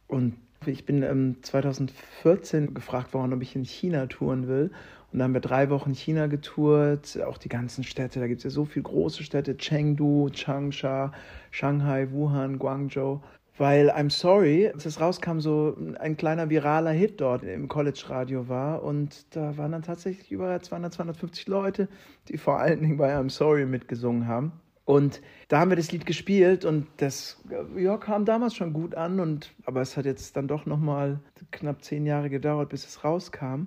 Und 0.07 0.35
ich 0.65 0.85
bin 0.85 1.01
ähm, 1.01 1.37
2014 1.41 2.75
gefragt 2.75 3.13
worden, 3.13 3.33
ob 3.33 3.41
ich 3.41 3.55
in 3.55 3.65
China 3.65 4.05
touren 4.05 4.47
will. 4.47 4.71
Und 5.11 5.19
da 5.19 5.25
haben 5.25 5.33
wir 5.33 5.41
drei 5.41 5.69
Wochen 5.69 5.93
China 5.93 6.27
getourt, 6.27 7.19
auch 7.25 7.37
die 7.37 7.49
ganzen 7.49 7.83
Städte. 7.83 8.19
Da 8.19 8.27
gibt 8.27 8.39
es 8.39 8.43
ja 8.43 8.49
so 8.49 8.65
viele 8.65 8.83
große 8.83 9.23
Städte: 9.23 9.57
Chengdu, 9.57 10.29
Changsha, 10.31 11.11
Shanghai, 11.51 12.11
Wuhan, 12.11 12.59
Guangzhou. 12.59 13.21
Weil 13.57 13.89
I'm 13.89 14.11
Sorry, 14.11 14.69
als 14.71 14.85
es 14.85 15.01
rauskam, 15.01 15.39
so 15.39 15.75
ein 15.99 16.15
kleiner 16.15 16.51
viraler 16.51 16.91
Hit 16.91 17.19
dort 17.19 17.41
im 17.41 17.67
College-Radio 17.67 18.47
war. 18.47 18.83
Und 18.83 19.35
da 19.35 19.57
waren 19.57 19.71
dann 19.71 19.81
tatsächlich 19.81 20.31
über 20.31 20.61
200, 20.61 20.93
250 20.93 21.47
Leute, 21.47 21.87
die 22.27 22.37
vor 22.37 22.59
allen 22.59 22.81
Dingen 22.81 22.97
bei 22.97 23.17
I'm 23.17 23.31
Sorry 23.31 23.65
mitgesungen 23.65 24.27
haben. 24.27 24.51
Und 24.85 25.21
da 25.47 25.59
haben 25.59 25.69
wir 25.69 25.75
das 25.75 25.91
Lied 25.91 26.05
gespielt 26.05 26.63
und 26.63 26.87
das 26.97 27.43
ja, 27.75 27.97
kam 27.97 28.23
damals 28.23 28.55
schon 28.55 28.73
gut 28.73 28.93
an. 28.93 29.19
Und, 29.19 29.51
aber 29.65 29.81
es 29.81 29.97
hat 29.97 30.05
jetzt 30.05 30.37
dann 30.37 30.47
doch 30.47 30.65
nochmal 30.65 31.19
knapp 31.51 31.83
zehn 31.83 32.05
Jahre 32.05 32.29
gedauert, 32.29 32.69
bis 32.69 32.85
es 32.85 33.03
rauskam. 33.03 33.65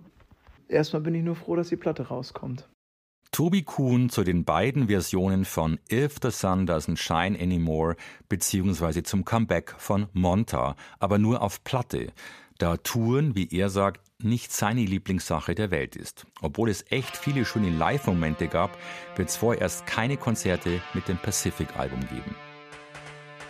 Erstmal 0.70 1.02
bin 1.02 1.14
ich 1.14 1.24
nur 1.24 1.34
froh, 1.34 1.56
dass 1.56 1.68
die 1.68 1.76
Platte 1.76 2.08
rauskommt. 2.08 2.68
Tobi 3.32 3.62
Kuhn 3.62 4.08
zu 4.08 4.24
den 4.24 4.44
beiden 4.44 4.88
Versionen 4.88 5.44
von 5.44 5.78
If 5.90 6.16
the 6.22 6.30
Sun 6.30 6.66
Doesn't 6.66 6.96
Shine 6.96 7.38
Anymore 7.40 7.96
beziehungsweise 8.28 9.02
zum 9.02 9.24
Comeback 9.24 9.74
von 9.78 10.08
Monta, 10.12 10.76
aber 10.98 11.18
nur 11.18 11.42
auf 11.42 11.62
Platte, 11.62 12.12
da 12.58 12.76
Touren, 12.76 13.34
wie 13.34 13.48
er 13.50 13.68
sagt, 13.68 14.00
nicht 14.22 14.52
seine 14.52 14.82
Lieblingssache 14.82 15.54
der 15.54 15.70
Welt 15.70 15.96
ist. 15.96 16.26
Obwohl 16.40 16.68
es 16.68 16.84
echt 16.90 17.16
viele 17.16 17.44
schöne 17.44 17.70
Live-Momente 17.70 18.48
gab, 18.48 18.76
wird 19.16 19.28
es 19.28 19.36
vorerst 19.36 19.86
keine 19.86 20.16
Konzerte 20.16 20.82
mit 20.92 21.08
dem 21.08 21.16
Pacific-Album 21.18 22.00
geben. 22.00 22.34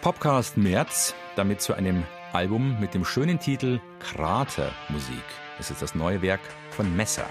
Popcast 0.03 0.57
März, 0.57 1.15
damit 1.37 1.61
zu 1.61 1.75
einem 1.75 2.05
Album 2.33 2.79
mit 2.81 2.95
dem 2.95 3.05
schönen 3.05 3.41
Titel 3.41 3.81
Kratermusik. 3.99 5.25
Es 5.61 5.71
ist 5.71 5.83
das 5.83 5.95
neue 5.95 6.23
Werk 6.23 6.41
von 6.71 6.97
Messer. 6.97 7.27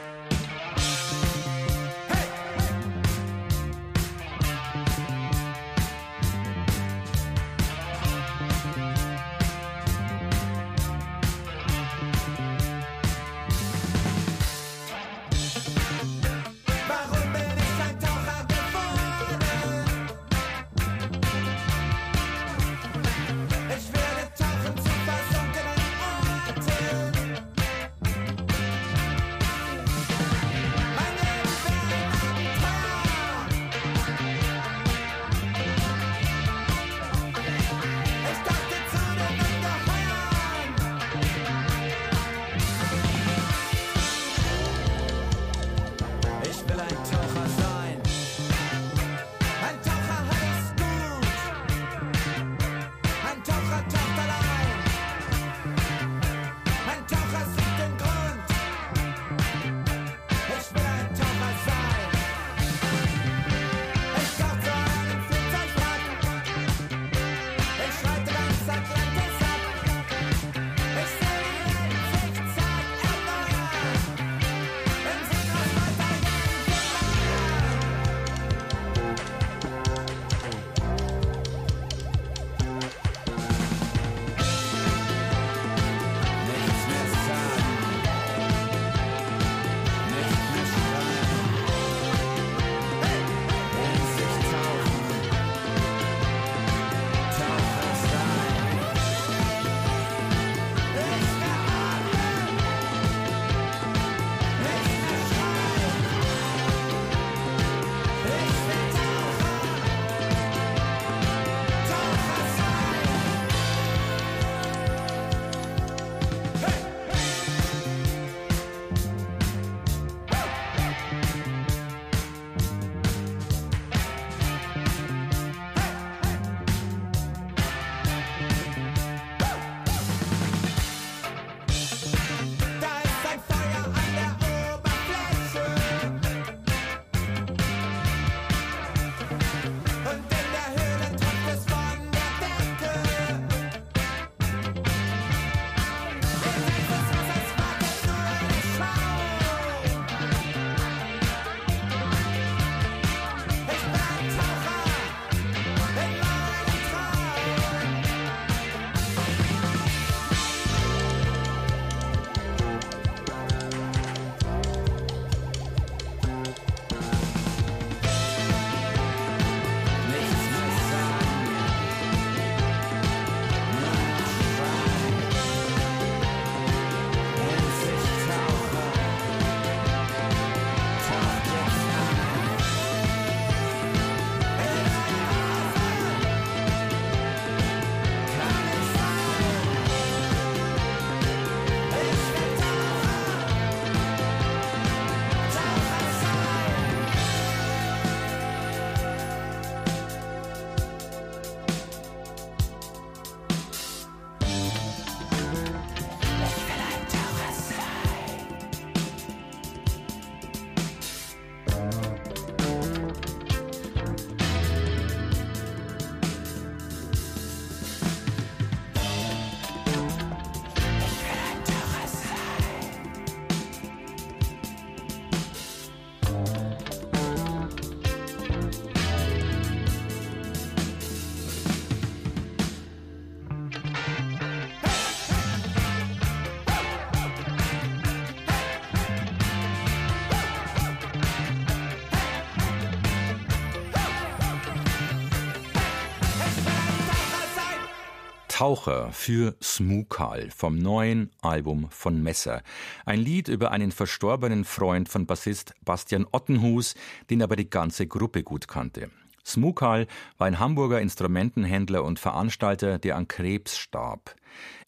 Taucher 248.60 249.14
für 249.14 249.56
Smukal 249.64 250.50
vom 250.52 250.78
neuen 250.78 251.32
Album 251.40 251.88
von 251.92 252.22
Messer. 252.22 252.62
Ein 253.06 253.22
Lied 253.22 253.48
über 253.48 253.72
einen 253.72 253.94
verstorbenen 253.94 254.66
Freund 254.66 255.08
von 255.08 255.26
Bassist 255.26 255.74
Bastian 255.86 256.28
Ottenhus, 256.34 256.96
den 257.30 257.42
aber 257.42 257.56
die 257.56 257.70
ganze 257.70 258.06
Gruppe 258.06 258.44
gut 258.44 258.68
kannte. 258.68 259.12
Smukal 259.46 260.08
war 260.38 260.48
ein 260.48 260.60
Hamburger 260.60 261.00
Instrumentenhändler 261.00 262.04
und 262.04 262.20
Veranstalter, 262.20 263.00
der 263.00 263.16
an 263.16 263.30
Krebs 263.30 263.78
starb. 263.78 264.36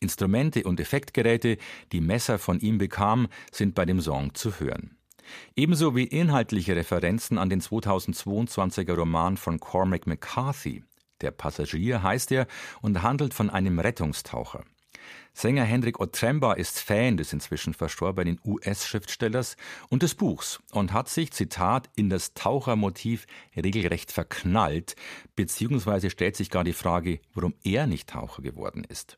Instrumente 0.02 0.64
und 0.64 0.82
Effektgeräte, 0.82 1.58
die 1.94 2.02
Messer 2.02 2.40
von 2.40 2.60
ihm 2.60 2.78
bekam, 2.78 3.30
sind 3.54 3.74
bei 3.74 3.86
dem 3.86 4.02
Song 4.02 4.34
zu 4.34 4.60
hören. 4.60 4.98
Ebenso 5.56 5.96
wie 5.96 6.04
inhaltliche 6.04 6.76
Referenzen 6.76 7.38
an 7.38 7.50
den 7.50 7.62
2022er 7.62 8.96
Roman 8.96 9.38
von 9.38 9.62
Cormac 9.62 10.08
McCarthy. 10.08 10.84
Der 11.22 11.32
Passagier 11.32 12.04
heißt 12.04 12.32
er 12.32 12.48
und 12.82 13.02
handelt 13.02 13.34
von 13.34 13.50
einem 13.50 13.80
Rettungstaucher. 13.80 14.64
Sänger 15.34 15.64
Hendrik 15.64 16.00
Otremba 16.00 16.54
ist 16.54 16.80
Fan 16.80 17.16
des 17.16 17.32
inzwischen 17.32 17.74
verstorbenen 17.74 18.40
US-Schriftstellers 18.44 19.56
und 19.90 20.04
des 20.04 20.16
Buchs 20.16 20.60
und 20.72 20.92
hat 20.92 21.08
sich, 21.08 21.32
Zitat, 21.32 21.90
in 21.96 22.10
das 22.10 22.34
Tauchermotiv 22.34 23.28
regelrecht 23.56 24.12
verknallt, 24.12 24.96
beziehungsweise 25.36 26.10
stellt 26.10 26.36
sich 26.36 26.50
gar 26.50 26.66
die 26.66 26.74
Frage, 26.74 27.20
warum 27.34 27.54
er 27.64 27.88
nicht 27.88 28.10
Taucher 28.10 28.42
geworden 28.42 28.84
ist. 28.84 29.18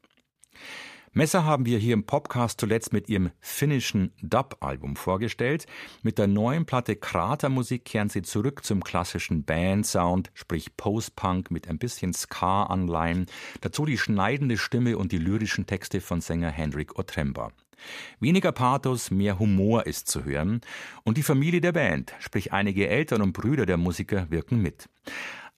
Messer 1.15 1.45
haben 1.45 1.67
wir 1.67 1.77
hier 1.77 1.93
im 1.93 2.07
Podcast 2.07 2.59
zuletzt 2.59 2.91
mit 2.91 3.07
ihrem 3.07 3.29
finnischen 3.39 4.13
Dub-Album 4.23 4.95
vorgestellt. 4.95 5.67
Mit 6.01 6.17
der 6.17 6.25
neuen 6.25 6.65
Platte 6.65 6.95
Kratermusik 6.95 7.85
kehren 7.85 8.09
sie 8.09 8.23
zurück 8.23 8.65
zum 8.65 8.83
klassischen 8.83 9.43
Band-Sound, 9.43 10.31
sprich 10.33 10.75
Post-Punk 10.75 11.51
mit 11.51 11.67
ein 11.67 11.77
bisschen 11.77 12.13
Ska-Anleihen. 12.13 13.27
Dazu 13.61 13.85
die 13.85 13.99
schneidende 13.99 14.57
Stimme 14.57 14.97
und 14.97 15.11
die 15.11 15.19
lyrischen 15.19 15.67
Texte 15.67 16.01
von 16.01 16.19
Sänger 16.19 16.49
Hendrik 16.49 16.97
Otremba. 16.97 17.51
Weniger 18.19 18.51
Pathos, 18.51 19.11
mehr 19.11 19.37
Humor 19.37 19.85
ist 19.85 20.07
zu 20.07 20.25
hören. 20.25 20.61
Und 21.03 21.17
die 21.17 21.23
Familie 21.23 21.61
der 21.61 21.73
Band, 21.73 22.13
sprich 22.17 22.53
einige 22.53 22.87
Eltern 22.87 23.21
und 23.21 23.33
Brüder 23.33 23.67
der 23.67 23.77
Musiker, 23.77 24.31
wirken 24.31 24.63
mit. 24.63 24.89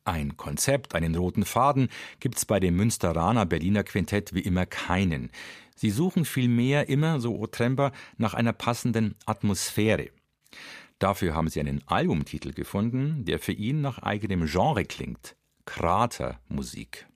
Ein 0.05 0.37
Konzept, 0.37 0.93
einen 0.93 1.15
roten 1.15 1.45
Faden 1.45 1.89
gibt's 2.19 2.45
bei 2.45 2.59
dem 2.59 2.75
Münsteraner 2.75 3.47
Berliner 3.47 3.83
Quintett 3.83 4.35
wie 4.35 4.41
immer 4.41 4.67
keinen. 4.67 5.31
Sie 5.75 5.89
suchen 5.89 6.25
vielmehr 6.25 6.87
immer, 6.89 7.19
so 7.19 7.39
Otremba, 7.39 7.91
nach 8.17 8.35
einer 8.35 8.53
passenden 8.53 9.15
Atmosphäre. 9.25 10.11
Dafür 10.99 11.33
haben 11.33 11.49
sie 11.49 11.59
einen 11.59 11.81
Albumtitel 11.87 12.53
gefunden, 12.53 13.25
der 13.25 13.39
für 13.39 13.51
ihn 13.51 13.81
nach 13.81 13.97
eigenem 13.97 14.45
Genre 14.45 14.85
klingt. 14.85 15.35
Kratermusik. 15.65 17.07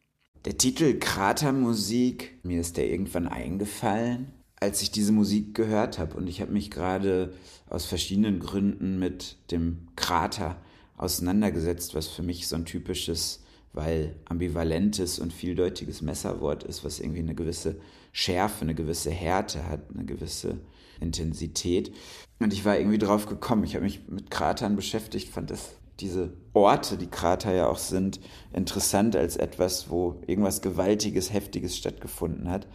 Der 0.46 0.58
Titel 0.58 0.98
Kratermusik, 0.98 2.40
mir 2.44 2.60
ist 2.60 2.78
der 2.78 2.90
irgendwann 2.90 3.28
eingefallen, 3.28 4.34
als 4.60 4.82
ich 4.82 4.90
diese 4.90 5.12
Musik 5.12 5.54
gehört 5.54 6.00
habe. 6.00 6.18
Und 6.18 6.28
ich 6.28 6.42
habe 6.42 6.52
mich 6.52 6.72
gerade 6.72 7.34
aus 7.70 7.86
verschiedenen 7.86 8.40
Gründen 8.40 8.98
mit 8.98 9.38
dem 9.52 9.88
Krater 9.96 10.60
auseinandergesetzt, 11.00 11.96
was 11.96 12.08
für 12.08 12.22
mich 12.22 12.48
so 12.48 12.56
ein 12.56 12.66
typisches, 12.66 13.44
weil 13.74 14.16
ambivalentes 14.26 15.18
und 15.18 15.34
vieldeutiges 15.34 16.02
Messerwort 16.02 16.64
ist, 16.64 16.84
was 16.84 17.00
irgendwie 17.00 17.20
eine 17.20 17.36
gewisse 17.36 17.80
Schärfe, 18.12 18.62
eine 18.62 18.76
gewisse 18.76 19.10
Härte 19.10 19.68
hat, 19.68 19.82
eine 19.94 20.06
gewisse 20.06 20.60
Intensität. 21.00 21.92
Und 22.40 22.54
ich 22.54 22.66
war 22.66 22.78
irgendwie 22.78 22.98
drauf 22.98 23.26
gekommen. 23.26 23.64
Ich 23.64 23.76
habe 23.76 23.86
mich 23.86 24.08
mit 24.08 24.30
Kratern 24.30 24.76
beschäftigt, 24.76 25.30
fand 25.30 25.50
das 25.50 25.72
diese 26.00 26.34
Orte, 26.54 26.98
die 26.98 27.10
Krater 27.10 27.54
ja 27.54 27.68
auch 27.68 27.78
sind, 27.78 28.20
interessant 28.54 29.16
als 29.16 29.36
etwas, 29.38 29.90
wo 29.90 30.22
irgendwas 30.28 30.62
Gewaltiges, 30.62 31.34
Heftiges 31.34 31.76
stattgefunden 31.78 32.50
hat. 32.50 32.68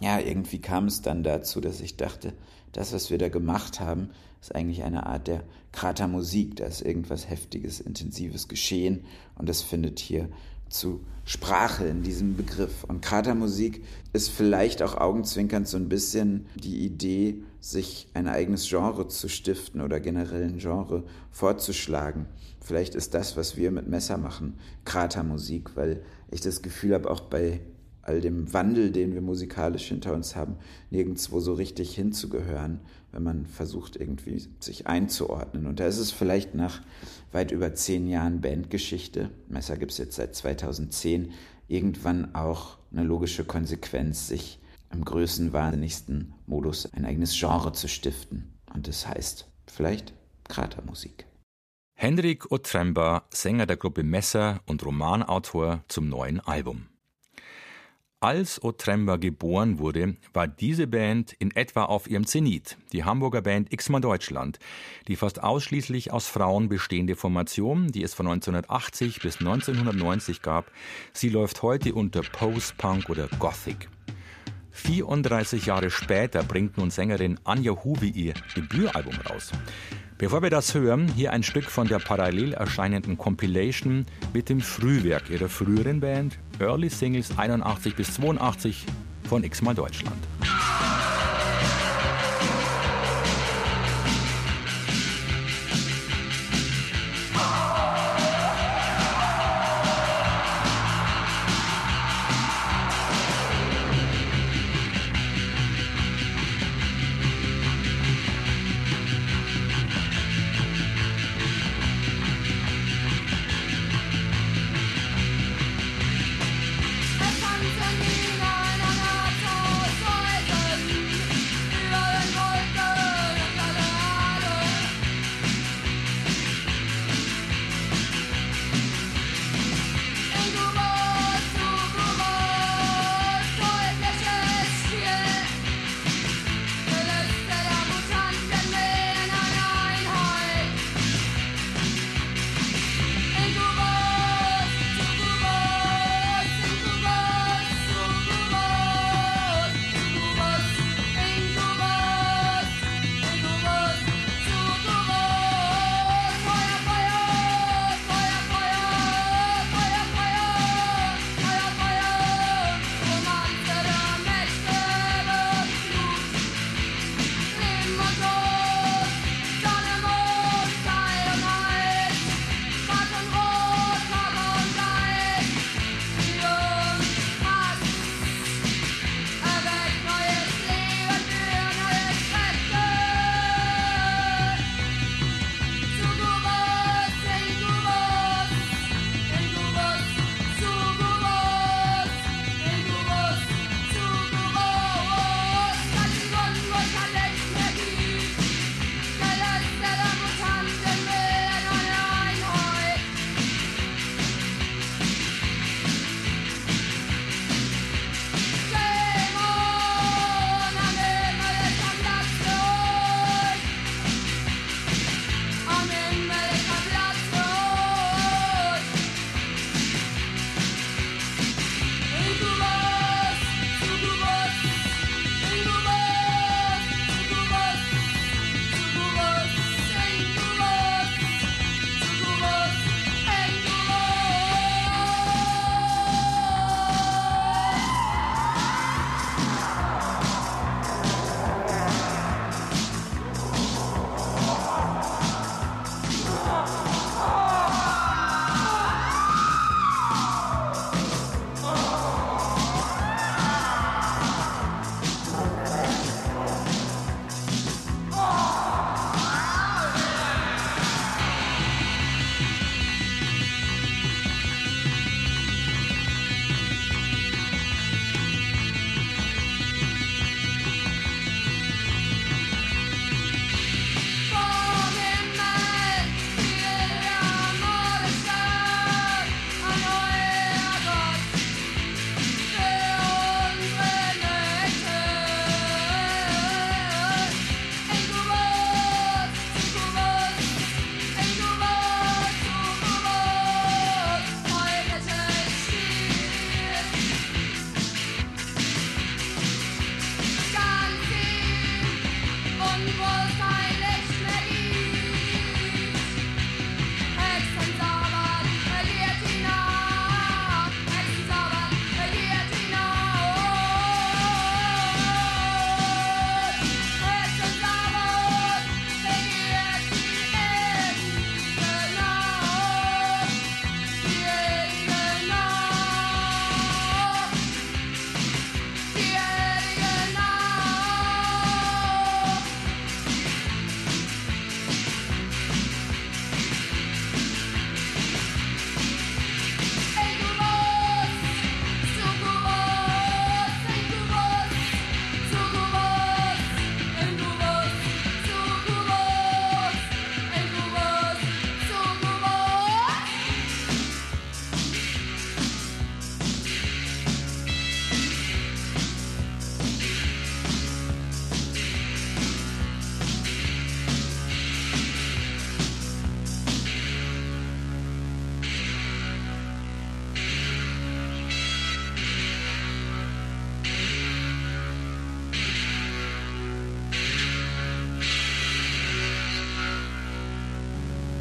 Ja, 0.00 0.18
irgendwie 0.18 0.60
kam 0.60 0.86
es 0.86 1.02
dann 1.02 1.22
dazu, 1.22 1.60
dass 1.60 1.80
ich 1.80 1.96
dachte, 1.96 2.32
das, 2.72 2.92
was 2.92 3.10
wir 3.10 3.18
da 3.18 3.28
gemacht 3.28 3.80
haben, 3.80 4.10
ist 4.40 4.54
eigentlich 4.54 4.82
eine 4.84 5.06
Art 5.06 5.26
der 5.26 5.42
Kratermusik. 5.72 6.56
Da 6.56 6.66
ist 6.66 6.82
irgendwas 6.82 7.28
Heftiges, 7.28 7.80
Intensives 7.80 8.48
geschehen 8.48 9.04
und 9.36 9.48
das 9.48 9.62
findet 9.62 9.98
hier 9.98 10.28
zu 10.68 11.00
Sprache 11.24 11.84
in 11.86 12.02
diesem 12.02 12.36
Begriff. 12.36 12.84
Und 12.84 13.02
Kratermusik 13.02 13.84
ist 14.12 14.30
vielleicht 14.30 14.82
auch 14.82 14.96
augenzwinkernd 14.96 15.68
so 15.68 15.76
ein 15.76 15.88
bisschen 15.88 16.46
die 16.54 16.84
Idee, 16.84 17.42
sich 17.60 18.08
ein 18.14 18.26
eigenes 18.26 18.68
Genre 18.68 19.08
zu 19.08 19.28
stiften 19.28 19.80
oder 19.80 20.00
generell 20.00 20.44
ein 20.44 20.58
Genre 20.58 21.04
vorzuschlagen. 21.30 22.26
Vielleicht 22.60 22.94
ist 22.94 23.14
das, 23.14 23.36
was 23.36 23.56
wir 23.56 23.70
mit 23.70 23.88
Messer 23.88 24.16
machen, 24.16 24.58
Kratermusik, 24.84 25.76
weil 25.76 26.02
ich 26.30 26.40
das 26.40 26.62
Gefühl 26.62 26.94
habe, 26.94 27.10
auch 27.10 27.20
bei 27.20 27.60
all 28.02 28.20
dem 28.20 28.52
Wandel, 28.52 28.90
den 28.90 29.14
wir 29.14 29.20
musikalisch 29.20 29.88
hinter 29.88 30.14
uns 30.14 30.36
haben, 30.36 30.56
nirgendwo 30.90 31.40
so 31.40 31.54
richtig 31.54 31.94
hinzugehören, 31.94 32.80
wenn 33.12 33.22
man 33.22 33.46
versucht, 33.46 33.96
irgendwie 33.96 34.48
sich 34.60 34.86
einzuordnen. 34.86 35.66
Und 35.66 35.80
da 35.80 35.86
ist 35.86 35.98
es 35.98 36.10
vielleicht 36.10 36.54
nach 36.54 36.80
weit 37.32 37.52
über 37.52 37.74
zehn 37.74 38.08
Jahren 38.08 38.40
Bandgeschichte, 38.40 39.30
Messer 39.48 39.76
gibt 39.76 39.92
es 39.92 39.98
jetzt 39.98 40.16
seit 40.16 40.34
2010, 40.34 41.32
irgendwann 41.68 42.34
auch 42.34 42.78
eine 42.92 43.04
logische 43.04 43.44
Konsequenz, 43.44 44.28
sich 44.28 44.60
im 44.92 45.04
größenwahnsinnigsten 45.04 46.34
Modus 46.46 46.92
ein 46.92 47.04
eigenes 47.04 47.38
Genre 47.38 47.72
zu 47.72 47.88
stiften. 47.88 48.52
Und 48.74 48.88
das 48.88 49.06
heißt 49.06 49.48
vielleicht 49.66 50.14
Kratermusik. 50.48 51.26
Henrik 51.94 52.50
Otremba, 52.50 53.28
Sänger 53.30 53.66
der 53.66 53.76
Gruppe 53.76 54.02
Messer 54.02 54.62
und 54.66 54.84
Romanautor 54.84 55.84
zum 55.86 56.08
neuen 56.08 56.40
Album. 56.40 56.89
Als 58.22 58.62
Otremba 58.62 59.16
geboren 59.16 59.78
wurde, 59.78 60.14
war 60.34 60.46
diese 60.46 60.86
Band 60.86 61.32
in 61.38 61.56
etwa 61.56 61.84
auf 61.86 62.06
ihrem 62.06 62.26
Zenit, 62.26 62.76
die 62.92 63.04
Hamburger 63.04 63.40
Band 63.40 63.70
Xmal 63.74 64.02
Deutschland, 64.02 64.58
die 65.08 65.16
fast 65.16 65.42
ausschließlich 65.42 66.12
aus 66.12 66.26
Frauen 66.26 66.68
bestehende 66.68 67.16
Formation, 67.16 67.86
die 67.86 68.02
es 68.02 68.12
von 68.12 68.26
1980 68.26 69.20
bis 69.22 69.38
1990 69.38 70.42
gab. 70.42 70.70
Sie 71.14 71.30
läuft 71.30 71.62
heute 71.62 71.94
unter 71.94 72.20
Post-Punk 72.20 73.08
oder 73.08 73.26
Gothic. 73.38 73.88
34 74.72 75.64
Jahre 75.64 75.90
später 75.90 76.42
bringt 76.42 76.76
nun 76.76 76.90
Sängerin 76.90 77.40
Anja 77.44 77.72
Hubi 77.72 78.10
ihr 78.10 78.34
Debütalbum 78.54 79.14
raus. 79.30 79.50
Bevor 80.20 80.42
wir 80.42 80.50
das 80.50 80.74
hören, 80.74 81.10
hier 81.16 81.32
ein 81.32 81.42
Stück 81.42 81.70
von 81.70 81.88
der 81.88 81.98
parallel 81.98 82.52
erscheinenden 82.52 83.16
Compilation 83.16 84.04
mit 84.34 84.50
dem 84.50 84.60
Frühwerk 84.60 85.30
ihrer 85.30 85.48
früheren 85.48 86.00
Band 86.00 86.38
Early 86.58 86.90
Singles 86.90 87.38
81 87.38 87.94
bis 87.96 88.12
82 88.16 88.84
von 89.26 89.42
X-Mal 89.42 89.74
Deutschland. 89.74 90.18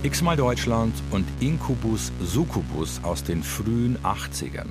X-mal 0.10 0.38
Deutschland 0.38 0.96
und 1.12 1.28
Incubus 1.40 2.12
Succubus 2.20 3.00
aus 3.04 3.24
den 3.24 3.44
frühen 3.44 3.96
80ern. 4.00 4.66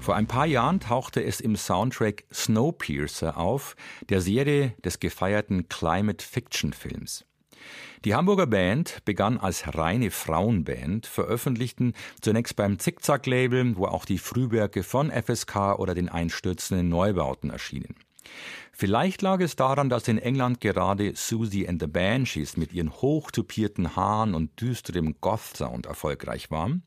Vor 0.00 0.16
ein 0.16 0.26
paar 0.26 0.46
Jahren 0.46 0.80
tauchte 0.80 1.22
es 1.22 1.40
im 1.40 1.54
Soundtrack 1.54 2.24
Snowpiercer 2.34 3.36
auf, 3.36 3.76
der 4.08 4.20
Serie 4.20 4.74
des 4.84 4.98
gefeierten 4.98 5.68
Climate 5.68 6.26
Fiction 6.26 6.72
Films. 6.72 7.24
Die 8.04 8.16
Hamburger 8.16 8.48
Band 8.48 9.04
begann 9.04 9.38
als 9.38 9.76
reine 9.76 10.10
Frauenband, 10.10 11.06
veröffentlichten 11.06 11.92
zunächst 12.20 12.56
beim 12.56 12.80
Zickzack-Label, 12.80 13.76
wo 13.76 13.86
auch 13.86 14.04
die 14.04 14.18
Frühwerke 14.18 14.82
von 14.82 15.12
FSK 15.12 15.78
oder 15.78 15.94
den 15.94 16.08
einstürzenden 16.08 16.88
Neubauten 16.88 17.50
erschienen. 17.50 17.94
Vielleicht 18.72 19.22
lag 19.22 19.40
es 19.40 19.56
daran, 19.56 19.88
dass 19.88 20.08
in 20.08 20.18
England 20.18 20.60
gerade 20.60 21.12
Susie 21.14 21.68
and 21.68 21.80
the 21.80 21.86
Banshees 21.86 22.56
mit 22.56 22.72
ihren 22.72 22.92
hochtupierten 22.92 23.94
Haaren 23.94 24.34
und 24.34 24.60
düsterem 24.60 25.14
Goth-Sound 25.20 25.86
erfolgreich 25.86 26.50
waren. 26.50 26.82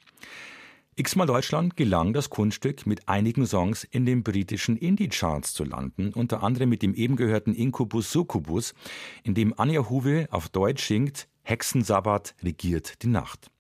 X-mal 1.00 1.28
Deutschland 1.28 1.78
gelang 1.78 2.12
das 2.12 2.32
Kunststück, 2.32 2.88
mit 2.88 3.08
einigen 3.08 3.46
Songs 3.46 3.84
in 3.84 4.06
den 4.06 4.24
britischen 4.24 4.78
Indie-Charts 4.78 5.54
zu 5.54 5.64
landen, 5.64 6.12
unter 6.12 6.42
anderem 6.42 6.70
mit 6.70 6.82
dem 6.82 6.96
eben 6.96 7.16
gehörten 7.16 7.54
Incubus 7.54 8.12
Succubus, 8.12 8.74
in 9.24 9.36
dem 9.36 9.54
Anja 9.58 9.90
Huwe 9.90 10.28
auf 10.32 10.50
Deutsch 10.50 10.88
singt 10.88 11.28
Hexensabbat 11.44 12.36
regiert 12.44 13.04
die 13.04 13.08
Nacht. 13.08 13.52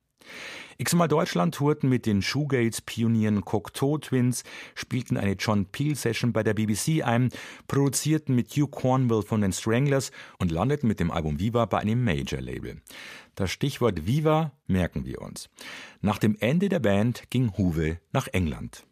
X-mal 0.79 1.07
Deutschland 1.07 1.55
tourten 1.55 1.89
mit 1.89 2.05
den 2.05 2.21
Shoegaze-Pionieren 2.21 3.43
Cocteau 3.43 3.97
Twins, 3.97 4.43
spielten 4.75 5.17
eine 5.17 5.33
John 5.33 5.65
Peel-Session 5.65 6.33
bei 6.33 6.43
der 6.43 6.53
BBC 6.53 7.03
ein, 7.03 7.29
produzierten 7.67 8.35
mit 8.35 8.51
Hugh 8.51 8.69
Cornwell 8.69 9.23
von 9.23 9.41
den 9.41 9.53
Stranglers 9.53 10.11
und 10.37 10.51
landeten 10.51 10.87
mit 10.87 10.99
dem 10.99 11.09
Album 11.09 11.39
Viva 11.39 11.65
bei 11.65 11.79
einem 11.79 12.03
Major-Label. 12.03 12.81
Das 13.33 13.51
Stichwort 13.51 14.05
Viva 14.05 14.51
merken 14.67 15.05
wir 15.05 15.21
uns. 15.21 15.49
Nach 16.01 16.19
dem 16.19 16.35
Ende 16.39 16.69
der 16.69 16.79
Band 16.79 17.23
ging 17.31 17.57
Huwe 17.57 17.99
nach 18.11 18.27
England 18.27 18.87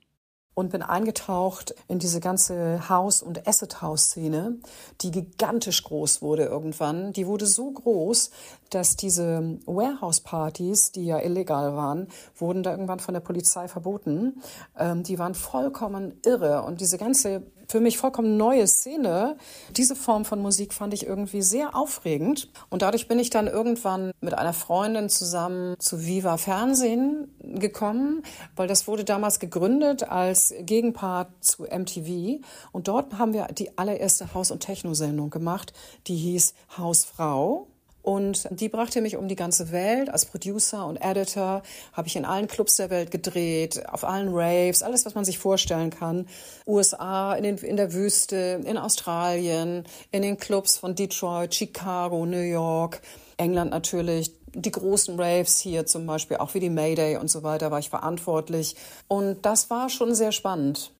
und 0.55 0.71
bin 0.71 0.81
eingetaucht 0.81 1.75
in 1.87 1.99
diese 1.99 2.19
ganze 2.19 2.89
House- 2.89 3.21
und 3.21 3.47
Acid-House-Szene, 3.47 4.55
die 5.01 5.11
gigantisch 5.11 5.83
groß 5.83 6.21
wurde 6.21 6.45
irgendwann. 6.45 7.13
Die 7.13 7.27
wurde 7.27 7.45
so 7.45 7.69
groß, 7.69 8.31
dass 8.69 8.95
diese 8.95 9.59
Warehouse-Partys, 9.65 10.93
die 10.93 11.05
ja 11.05 11.19
illegal 11.19 11.75
waren, 11.75 12.07
wurden 12.37 12.63
da 12.63 12.71
irgendwann 12.71 12.99
von 12.99 13.13
der 13.13 13.21
Polizei 13.21 13.67
verboten. 13.67 14.41
Ähm, 14.77 15.03
die 15.03 15.19
waren 15.19 15.35
vollkommen 15.35 16.19
irre 16.25 16.63
und 16.63 16.81
diese 16.81 16.97
ganze 16.97 17.43
für 17.67 17.79
mich 17.79 17.97
vollkommen 17.97 18.37
neue 18.37 18.67
Szene. 18.67 19.37
Diese 19.71 19.95
Form 19.95 20.25
von 20.25 20.41
Musik 20.41 20.73
fand 20.73 20.93
ich 20.93 21.05
irgendwie 21.05 21.41
sehr 21.41 21.75
aufregend. 21.75 22.49
Und 22.69 22.81
dadurch 22.81 23.07
bin 23.07 23.19
ich 23.19 23.29
dann 23.29 23.47
irgendwann 23.47 24.11
mit 24.21 24.33
einer 24.33 24.53
Freundin 24.53 25.09
zusammen 25.09 25.75
zu 25.79 26.05
Viva 26.05 26.37
Fernsehen 26.37 27.33
gekommen, 27.39 28.23
weil 28.55 28.67
das 28.67 28.87
wurde 28.87 29.03
damals 29.03 29.39
gegründet 29.39 30.03
als 30.03 30.53
Gegenpart 30.61 31.29
zu 31.41 31.63
MTV. 31.63 32.41
Und 32.71 32.87
dort 32.87 33.17
haben 33.17 33.33
wir 33.33 33.47
die 33.47 33.77
allererste 33.77 34.33
Haus- 34.33 34.51
und 34.51 34.61
Techno-Sendung 34.61 35.29
gemacht, 35.29 35.73
die 36.07 36.15
hieß 36.15 36.53
Hausfrau. 36.77 37.67
Und 38.05 38.47
die 38.51 38.69
brachte 38.69 39.01
mich 39.01 39.17
um 39.17 39.27
die 39.27 39.35
ganze 39.35 39.71
Welt. 39.71 40.11
Als 40.11 40.27
Producer 40.27 40.85
und 40.85 40.97
Editor 40.97 41.63
habe 41.91 42.07
ich 42.07 42.15
in 42.15 42.23
allen 42.23 42.47
Clubs 42.47 42.75
der 42.75 42.91
Welt 42.91 43.09
gedreht, 43.09 43.81
auf 43.89 44.03
allen 44.03 44.29
Raves, 44.31 44.83
alles, 44.83 45.07
was 45.07 45.15
man 45.15 45.25
sich 45.25 45.39
vorstellen 45.39 45.89
kann. 45.89 46.27
USA, 46.67 47.33
in, 47.33 47.43
den, 47.43 47.57
in 47.57 47.77
der 47.77 47.93
Wüste, 47.93 48.61
in 48.63 48.77
Australien, 48.77 49.85
in 50.11 50.21
den 50.21 50.37
Clubs 50.37 50.77
von 50.77 50.93
Detroit, 50.93 51.55
Chicago, 51.55 52.27
New 52.27 52.37
York, 52.37 53.01
England 53.37 53.71
natürlich. 53.71 54.31
Die 54.53 54.71
großen 54.71 55.19
Raves 55.19 55.57
hier 55.57 55.87
zum 55.87 56.05
Beispiel, 56.05 56.37
auch 56.37 56.53
wie 56.53 56.59
die 56.59 56.69
Mayday 56.69 57.17
und 57.17 57.31
so 57.31 57.41
weiter, 57.41 57.71
war 57.71 57.79
ich 57.79 57.89
verantwortlich. 57.89 58.75
Und 59.07 59.47
das 59.47 59.71
war 59.71 59.89
schon 59.89 60.13
sehr 60.13 60.31
spannend. 60.31 60.91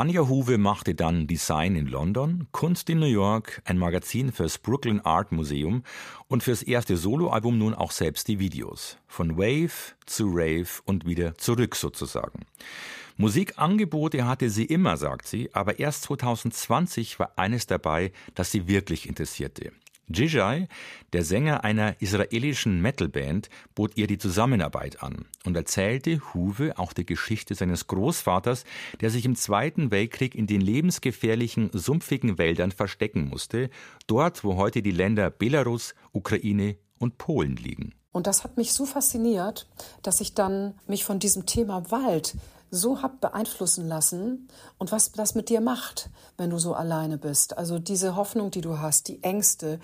Anja 0.00 0.26
Huwe 0.30 0.56
machte 0.56 0.94
dann 0.94 1.26
Design 1.26 1.76
in 1.76 1.86
London, 1.86 2.46
Kunst 2.52 2.88
in 2.88 3.00
New 3.00 3.04
York, 3.04 3.60
ein 3.66 3.76
Magazin 3.76 4.32
fürs 4.32 4.56
Brooklyn 4.56 5.00
Art 5.00 5.30
Museum 5.30 5.82
und 6.26 6.42
fürs 6.42 6.62
erste 6.62 6.96
Soloalbum 6.96 7.58
nun 7.58 7.74
auch 7.74 7.90
selbst 7.90 8.26
die 8.26 8.38
Videos. 8.38 8.96
Von 9.06 9.36
Wave 9.36 9.92
zu 10.06 10.28
Rave 10.28 10.68
und 10.86 11.04
wieder 11.04 11.34
zurück 11.34 11.76
sozusagen. 11.76 12.46
Musikangebote 13.18 14.26
hatte 14.26 14.48
sie 14.48 14.64
immer, 14.64 14.96
sagt 14.96 15.28
sie, 15.28 15.50
aber 15.52 15.78
erst 15.78 16.04
2020 16.04 17.18
war 17.18 17.32
eines 17.36 17.66
dabei, 17.66 18.12
das 18.34 18.50
sie 18.50 18.68
wirklich 18.68 19.06
interessierte. 19.06 19.70
Jijai, 20.12 20.68
der 21.12 21.24
Sänger 21.24 21.62
einer 21.64 22.00
israelischen 22.00 22.82
Metalband, 22.82 23.48
bot 23.74 23.96
ihr 23.96 24.06
die 24.06 24.18
Zusammenarbeit 24.18 25.02
an 25.02 25.26
und 25.44 25.56
erzählte 25.56 26.20
Huwe 26.34 26.78
auch 26.78 26.92
die 26.92 27.06
Geschichte 27.06 27.54
seines 27.54 27.86
Großvaters, 27.86 28.64
der 29.00 29.10
sich 29.10 29.24
im 29.24 29.36
Zweiten 29.36 29.90
Weltkrieg 29.90 30.34
in 30.34 30.46
den 30.46 30.60
lebensgefährlichen, 30.60 31.70
sumpfigen 31.72 32.38
Wäldern 32.38 32.72
verstecken 32.72 33.28
musste, 33.28 33.70
dort, 34.06 34.42
wo 34.42 34.56
heute 34.56 34.82
die 34.82 34.90
Länder 34.90 35.30
Belarus, 35.30 35.94
Ukraine 36.12 36.76
und 36.98 37.18
Polen 37.18 37.56
liegen. 37.56 37.94
Und 38.12 38.26
das 38.26 38.42
hat 38.42 38.56
mich 38.56 38.72
so 38.72 38.86
fasziniert, 38.86 39.68
dass 40.02 40.20
ich 40.20 40.34
dann 40.34 40.74
mich 40.88 41.04
von 41.04 41.20
diesem 41.20 41.46
Thema 41.46 41.90
Wald 41.90 42.34
so 42.70 43.02
hab 43.02 43.20
beeinflussen 43.20 43.88
lassen 43.88 44.48
und 44.78 44.92
was 44.92 45.12
das 45.12 45.34
mit 45.34 45.48
dir 45.48 45.60
macht, 45.60 46.10
wenn 46.36 46.50
du 46.50 46.58
so 46.58 46.74
alleine 46.74 47.18
bist. 47.18 47.58
Also 47.58 47.78
diese 47.78 48.16
Hoffnung, 48.16 48.50
die 48.50 48.60
du 48.60 48.78
hast, 48.78 49.08
die 49.08 49.22
Ängste, 49.22 49.80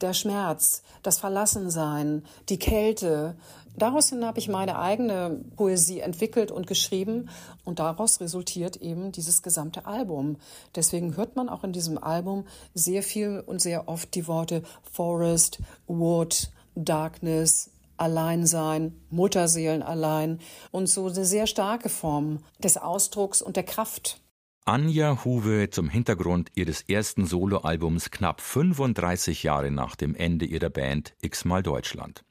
der 0.00 0.14
Schmerz, 0.14 0.82
das 1.02 1.18
Verlassensein, 1.18 2.22
die 2.48 2.58
Kälte. 2.58 3.36
Daraus 3.76 4.12
habe 4.12 4.38
ich 4.38 4.48
meine 4.48 4.78
eigene 4.78 5.40
Poesie 5.56 6.00
entwickelt 6.00 6.50
und 6.50 6.66
geschrieben 6.66 7.28
und 7.64 7.78
daraus 7.78 8.20
resultiert 8.20 8.76
eben 8.76 9.12
dieses 9.12 9.42
gesamte 9.42 9.86
Album. 9.86 10.36
Deswegen 10.74 11.16
hört 11.16 11.36
man 11.36 11.48
auch 11.48 11.64
in 11.64 11.72
diesem 11.72 11.98
Album 11.98 12.46
sehr 12.74 13.02
viel 13.02 13.42
und 13.44 13.60
sehr 13.60 13.88
oft 13.88 14.14
die 14.14 14.26
Worte 14.26 14.62
Forest, 14.92 15.60
Wood, 15.86 16.50
Darkness, 16.74 17.70
Alleinsein, 17.98 18.94
Mutterseelen 19.10 19.82
allein 19.82 20.38
und 20.70 20.88
so 20.88 21.06
eine 21.06 21.24
sehr 21.24 21.46
starke 21.46 21.88
Form 21.88 22.38
des 22.62 22.76
Ausdrucks 22.76 23.42
und 23.42 23.56
der 23.56 23.64
Kraft. 23.64 24.20
Anja 24.68 25.24
Huwe 25.24 25.70
zum 25.70 25.88
Hintergrund 25.88 26.50
ihres 26.54 26.82
ersten 26.82 27.24
Soloalbums 27.24 28.10
knapp 28.10 28.42
35 28.42 29.42
Jahre 29.42 29.70
nach 29.70 29.96
dem 29.96 30.14
Ende 30.14 30.44
ihrer 30.44 30.68
Band 30.68 31.14
X-mal 31.22 31.62
Deutschland. 31.62 32.22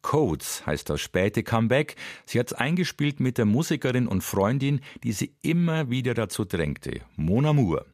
Codes 0.00 0.64
heißt 0.64 0.88
das 0.88 1.02
späte 1.02 1.42
Comeback. 1.42 1.96
Sie 2.24 2.38
hat 2.38 2.46
es 2.46 2.52
eingespielt 2.54 3.20
mit 3.20 3.36
der 3.36 3.44
Musikerin 3.44 4.08
und 4.08 4.24
Freundin, 4.24 4.80
die 5.02 5.12
sie 5.12 5.34
immer 5.42 5.90
wieder 5.90 6.14
dazu 6.14 6.46
drängte, 6.46 7.02
Mona 7.16 7.52
Moore 7.52 7.84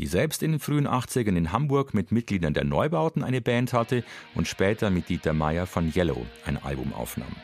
die 0.00 0.06
selbst 0.06 0.42
in 0.42 0.52
den 0.52 0.60
frühen 0.60 0.88
80ern 0.88 1.36
in 1.36 1.52
Hamburg 1.52 1.92
mit 1.92 2.10
Mitgliedern 2.10 2.54
der 2.54 2.64
Neubauten 2.64 3.22
eine 3.22 3.42
Band 3.42 3.74
hatte 3.74 4.02
und 4.34 4.48
später 4.48 4.88
mit 4.88 5.10
Dieter 5.10 5.34
Meyer 5.34 5.66
von 5.66 5.92
Yellow 5.94 6.24
ein 6.46 6.56
Album 6.56 6.94
aufnahm. 6.94 7.36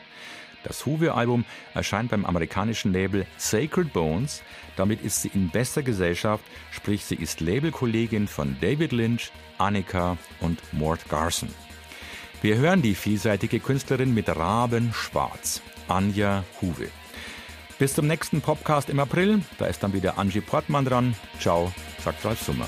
Das 0.63 0.85
Huwe-Album 0.85 1.45
erscheint 1.75 2.09
beim 2.09 2.25
amerikanischen 2.25 2.91
Label 2.91 3.27
Sacred 3.37 3.93
Bones. 3.93 4.41
Damit 4.75 5.03
ist 5.03 5.21
sie 5.21 5.31
in 5.33 5.49
bester 5.49 5.83
Gesellschaft, 5.83 6.43
sprich 6.71 7.05
sie 7.05 7.15
ist 7.15 7.41
Labelkollegin 7.41 8.27
von 8.27 8.57
David 8.59 8.91
Lynch, 8.91 9.31
Annika 9.59 10.17
und 10.41 10.59
Mort 10.73 11.07
Garson. 11.09 11.49
Wir 12.41 12.57
hören 12.57 12.81
die 12.81 12.95
vielseitige 12.95 13.59
Künstlerin 13.59 14.15
mit 14.15 14.29
Raben 14.29 14.93
Schwarz, 14.93 15.61
Anja 15.87 16.43
Huwe. 16.59 16.89
Bis 17.79 17.93
zum 17.93 18.07
nächsten 18.07 18.41
Podcast 18.41 18.89
im 18.89 18.99
April. 18.99 19.41
Da 19.59 19.67
ist 19.67 19.83
dann 19.83 19.93
wieder 19.93 20.17
Angie 20.17 20.41
Portmann 20.41 20.85
dran. 20.85 21.15
Ciao, 21.39 21.71
sagt 22.03 22.25
Ralf 22.25 22.41
Summer. 22.41 22.67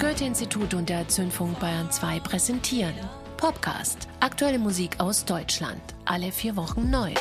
Goethe-Institut 0.00 0.72
und 0.72 0.88
der 0.88 1.06
Zündfunk 1.08 1.60
Bayern 1.60 1.90
2 1.90 2.20
präsentieren 2.20 2.94
Popcast. 3.36 4.08
Aktuelle 4.20 4.58
Musik 4.58 4.98
aus 4.98 5.26
Deutschland. 5.26 5.82
Alle 6.06 6.32
vier 6.32 6.56
Wochen 6.56 6.88
neu. 6.88 7.12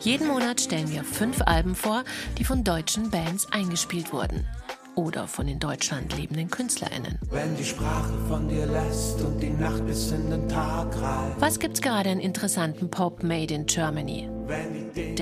Jeden 0.00 0.26
Monat 0.28 0.62
stellen 0.62 0.90
wir 0.90 1.04
fünf 1.04 1.42
Alben 1.42 1.74
vor, 1.74 2.04
die 2.38 2.44
von 2.44 2.64
deutschen 2.64 3.10
Bands 3.10 3.46
eingespielt 3.52 4.14
wurden. 4.14 4.46
Oder 4.94 5.26
von 5.28 5.46
in 5.46 5.58
Deutschland 5.58 6.16
lebenden 6.16 6.48
KünstlerInnen. 6.50 7.18
Wenn 7.30 7.54
die 7.54 7.64
Sprache 7.64 8.14
von 8.28 8.48
dir 8.48 8.64
lässt 8.64 9.20
und 9.20 9.38
die 9.40 9.50
Nacht 9.50 9.86
bis 9.86 10.10
in 10.10 10.30
den 10.30 10.48
Tag 10.48 10.88
reicht. 11.02 11.38
Was 11.38 11.58
gibt's 11.58 11.82
gerade 11.82 12.08
an 12.08 12.18
interessanten 12.18 12.90
Pop 12.90 13.22
made 13.22 13.52
in 13.52 13.66
Germany? 13.66 14.30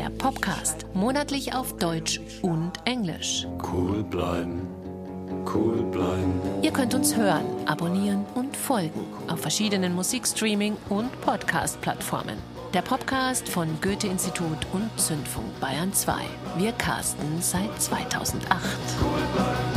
Der 0.05 0.11
Popcast. 0.11 0.85
Monatlich 0.93 1.55
auf 1.55 1.79
Deutsch 1.79 2.21
und 2.43 2.73
Englisch. 2.85 3.47
Cool 3.73 4.05
bleiben. 4.05 4.69
Cool 5.47 5.83
bleiben. 5.85 6.43
Ihr 6.61 6.73
könnt 6.73 6.95
uns 6.95 7.17
hören, 7.17 7.47
abonnieren 7.65 8.27
und 8.35 8.55
folgen 8.55 9.01
auf 9.29 9.41
verschiedenen 9.41 9.99
Musikstreaming- 9.99 10.77
und 10.91 11.09
Podcast-Plattformen. 11.23 12.37
Der 12.75 12.83
Podcast 12.83 13.49
von 13.49 13.67
Goethe-Institut 13.81 14.59
und 14.75 14.91
Zündfunk 15.01 15.59
Bayern 15.59 15.95
2. 15.95 16.13
Wir 16.59 16.73
casten 16.73 17.41
seit 17.41 17.81
2008. 17.81 18.61
Die 19.01 19.74